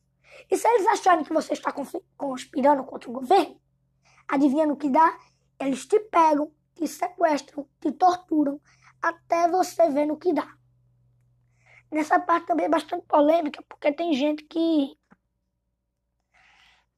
E 0.49 0.57
se 0.57 0.67
eles 0.67 0.87
acharem 0.87 1.23
que 1.23 1.33
você 1.33 1.53
está 1.53 1.71
conspirando 2.17 2.83
contra 2.83 3.09
o 3.09 3.13
governo, 3.13 3.61
adivinha 4.27 4.65
no 4.65 4.75
que 4.75 4.89
dá? 4.89 5.17
Eles 5.59 5.85
te 5.85 5.99
pegam, 5.99 6.51
te 6.73 6.87
sequestram, 6.87 7.67
te 7.79 7.91
torturam, 7.91 8.59
até 9.01 9.47
você 9.47 9.89
ver 9.89 10.07
no 10.07 10.17
que 10.17 10.33
dá. 10.33 10.57
Nessa 11.91 12.19
parte 12.19 12.47
também 12.47 12.65
é 12.65 12.69
bastante 12.69 13.05
polêmica, 13.05 13.63
porque 13.69 13.91
tem 13.91 14.13
gente 14.13 14.43
que 14.43 14.97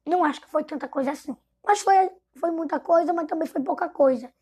não 0.06 0.24
acha 0.24 0.40
que 0.40 0.50
foi 0.50 0.64
tanta 0.64 0.88
coisa 0.88 1.12
assim. 1.12 1.36
Mas 1.64 1.80
foi 1.80 2.10
foi 2.38 2.50
muita 2.52 2.78
coisa, 2.78 3.12
mas 3.12 3.26
também 3.26 3.48
foi 3.48 3.62
pouca 3.62 3.88
coisa. 3.88 4.32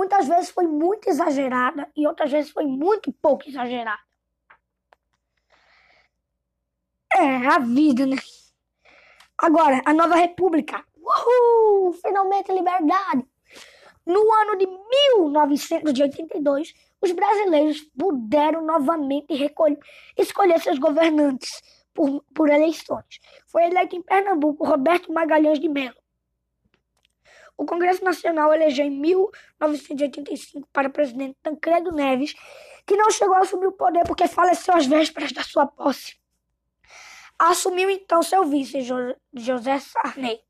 Muitas 0.00 0.26
vezes 0.26 0.48
foi 0.48 0.66
muito 0.66 1.10
exagerada 1.10 1.86
e 1.94 2.06
outras 2.06 2.30
vezes 2.30 2.50
foi 2.50 2.64
muito 2.64 3.12
pouco 3.12 3.46
exagerada. 3.46 4.00
É, 7.12 7.46
a 7.46 7.58
vida, 7.58 8.06
né? 8.06 8.16
Agora, 9.36 9.82
a 9.84 9.92
nova 9.92 10.14
república. 10.14 10.82
Uhul! 10.96 11.92
Finalmente 11.92 12.50
liberdade! 12.50 13.26
No 14.06 14.20
ano 14.32 14.56
de 14.56 14.66
1982, 14.66 16.72
os 17.02 17.12
brasileiros 17.12 17.82
puderam 17.98 18.64
novamente 18.64 19.34
recolher, 19.34 19.78
escolher 20.16 20.62
seus 20.62 20.78
governantes 20.78 21.60
por, 21.92 22.24
por 22.34 22.48
eleições. 22.48 23.20
Foi 23.48 23.64
eleito 23.64 23.96
em 23.96 24.00
Pernambuco 24.00 24.64
Roberto 24.64 25.12
Magalhães 25.12 25.60
de 25.60 25.68
Mello. 25.68 25.99
O 27.60 27.66
Congresso 27.66 28.02
Nacional 28.02 28.54
elegeu 28.54 28.86
em 28.86 28.90
1985 28.90 30.66
para 30.72 30.88
presidente 30.88 31.36
Tancredo 31.42 31.92
Neves, 31.92 32.34
que 32.86 32.96
não 32.96 33.10
chegou 33.10 33.34
a 33.34 33.40
assumir 33.40 33.66
o 33.66 33.72
poder 33.72 34.02
porque 34.06 34.26
faleceu 34.26 34.74
às 34.74 34.86
vésperas 34.86 35.30
da 35.30 35.42
sua 35.42 35.66
posse. 35.66 36.18
Assumiu 37.38 37.90
então 37.90 38.22
seu 38.22 38.46
vice, 38.46 38.78
José 39.34 39.78
Sarney. 39.78 40.40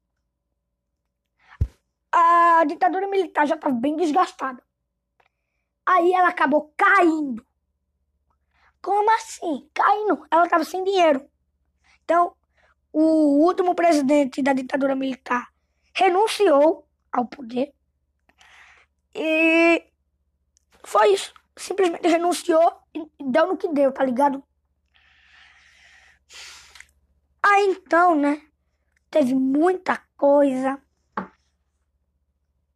A 2.12 2.62
ditadura 2.64 3.08
militar 3.08 3.44
já 3.44 3.56
estava 3.56 3.74
bem 3.74 3.96
desgastada. 3.96 4.62
Aí 5.84 6.12
ela 6.12 6.28
acabou 6.28 6.72
caindo. 6.76 7.44
Como 8.80 9.10
assim? 9.16 9.68
Caindo. 9.74 10.24
Ela 10.30 10.44
estava 10.44 10.62
sem 10.62 10.84
dinheiro. 10.84 11.28
Então, 12.04 12.36
o 12.92 13.44
último 13.44 13.74
presidente 13.74 14.40
da 14.40 14.52
ditadura 14.52 14.94
militar 14.94 15.48
renunciou 15.92 16.88
ao 17.12 17.26
poder. 17.26 17.72
E 19.14 19.84
foi 20.84 21.14
isso. 21.14 21.32
Simplesmente 21.56 22.08
renunciou 22.08 22.80
e 22.94 23.06
deu 23.24 23.46
no 23.46 23.56
que 23.56 23.68
deu, 23.68 23.92
tá 23.92 24.04
ligado? 24.04 24.42
Aí 27.42 27.66
então, 27.66 28.14
né? 28.14 28.40
Teve 29.10 29.34
muita 29.34 29.96
coisa. 30.16 30.80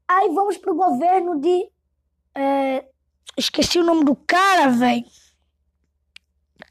Aí 0.09 0.29
vamos 0.35 0.59
pro 0.59 0.75
governo 0.75 1.41
de. 1.41 1.71
É, 2.35 2.89
esqueci 3.37 3.79
o 3.79 3.85
nome 3.85 4.05
do 4.05 4.17
cara, 4.17 4.69
velho. 4.69 5.05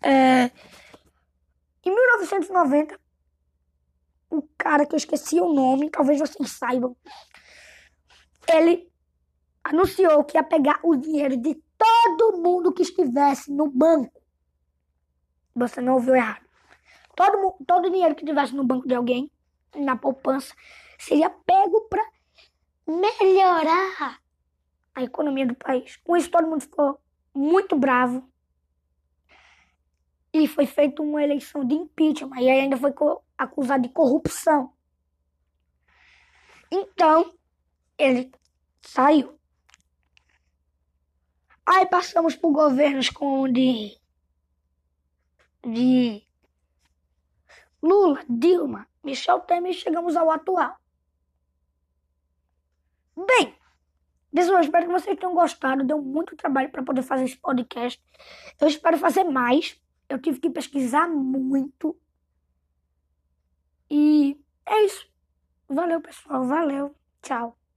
É, 0.01 0.51
em 1.85 1.93
1990, 1.93 2.99
o 4.29 4.41
cara 4.57 4.85
que 4.85 4.93
eu 4.93 4.97
esqueci 4.97 5.39
o 5.39 5.53
nome, 5.53 5.89
talvez 5.89 6.19
vocês 6.19 6.51
saibam, 6.51 6.95
ele 8.47 8.91
anunciou 9.63 10.23
que 10.23 10.37
ia 10.37 10.43
pegar 10.43 10.79
o 10.83 10.95
dinheiro 10.95 11.37
de 11.37 11.55
todo 11.77 12.37
mundo 12.37 12.73
que 12.73 12.81
estivesse 12.81 13.51
no 13.51 13.69
banco. 13.69 14.21
Você 15.55 15.81
não 15.81 15.93
ouviu 15.93 16.15
errado. 16.15 16.43
Todo, 17.15 17.55
todo 17.65 17.91
dinheiro 17.91 18.15
que 18.15 18.23
estivesse 18.23 18.55
no 18.55 18.63
banco 18.63 18.87
de 18.87 18.95
alguém, 18.95 19.31
na 19.75 19.95
poupança, 19.95 20.53
seria 20.97 21.29
pego 21.29 21.81
para 21.89 22.03
melhorar 22.87 24.19
a 24.95 25.03
economia 25.03 25.45
do 25.45 25.55
país. 25.55 25.95
Com 25.97 26.17
isso, 26.17 26.29
todo 26.29 26.47
mundo 26.47 26.61
ficou 26.61 26.99
muito 27.33 27.77
bravo. 27.77 28.27
E 30.33 30.47
foi 30.47 30.65
feita 30.65 31.01
uma 31.01 31.23
eleição 31.23 31.63
de 31.63 31.75
impeachment. 31.75 32.41
E 32.41 32.49
ainda 32.49 32.75
foi 32.75 32.93
acusado 33.37 33.83
de 33.83 33.89
corrupção. 33.89 34.73
Então, 36.71 37.31
ele 37.97 38.31
saiu. 38.81 39.39
Aí 41.65 41.85
passamos 41.85 42.35
por 42.35 42.51
governos 42.51 43.09
como 43.09 43.51
de, 43.51 43.97
de 45.65 46.27
Lula, 47.81 48.23
Dilma, 48.29 48.87
Michel 49.03 49.39
Temer 49.41 49.71
e 49.71 49.75
chegamos 49.75 50.15
ao 50.15 50.29
atual. 50.29 50.77
Bem, 53.15 53.55
pessoal, 54.33 54.61
espero 54.61 54.87
que 54.87 54.91
vocês 54.91 55.17
tenham 55.17 55.33
gostado. 55.33 55.83
Deu 55.83 56.01
muito 56.01 56.35
trabalho 56.35 56.69
para 56.71 56.83
poder 56.83 57.03
fazer 57.03 57.25
esse 57.25 57.37
podcast. 57.37 58.03
Eu 58.59 58.67
espero 58.67 58.97
fazer 58.97 59.23
mais. 59.23 59.79
Eu 60.09 60.19
tive 60.19 60.39
que 60.39 60.49
pesquisar 60.49 61.07
muito. 61.07 61.97
E 63.89 64.37
é 64.65 64.85
isso. 64.85 65.07
Valeu, 65.67 66.01
pessoal. 66.01 66.45
Valeu. 66.45 66.95
Tchau. 67.21 67.62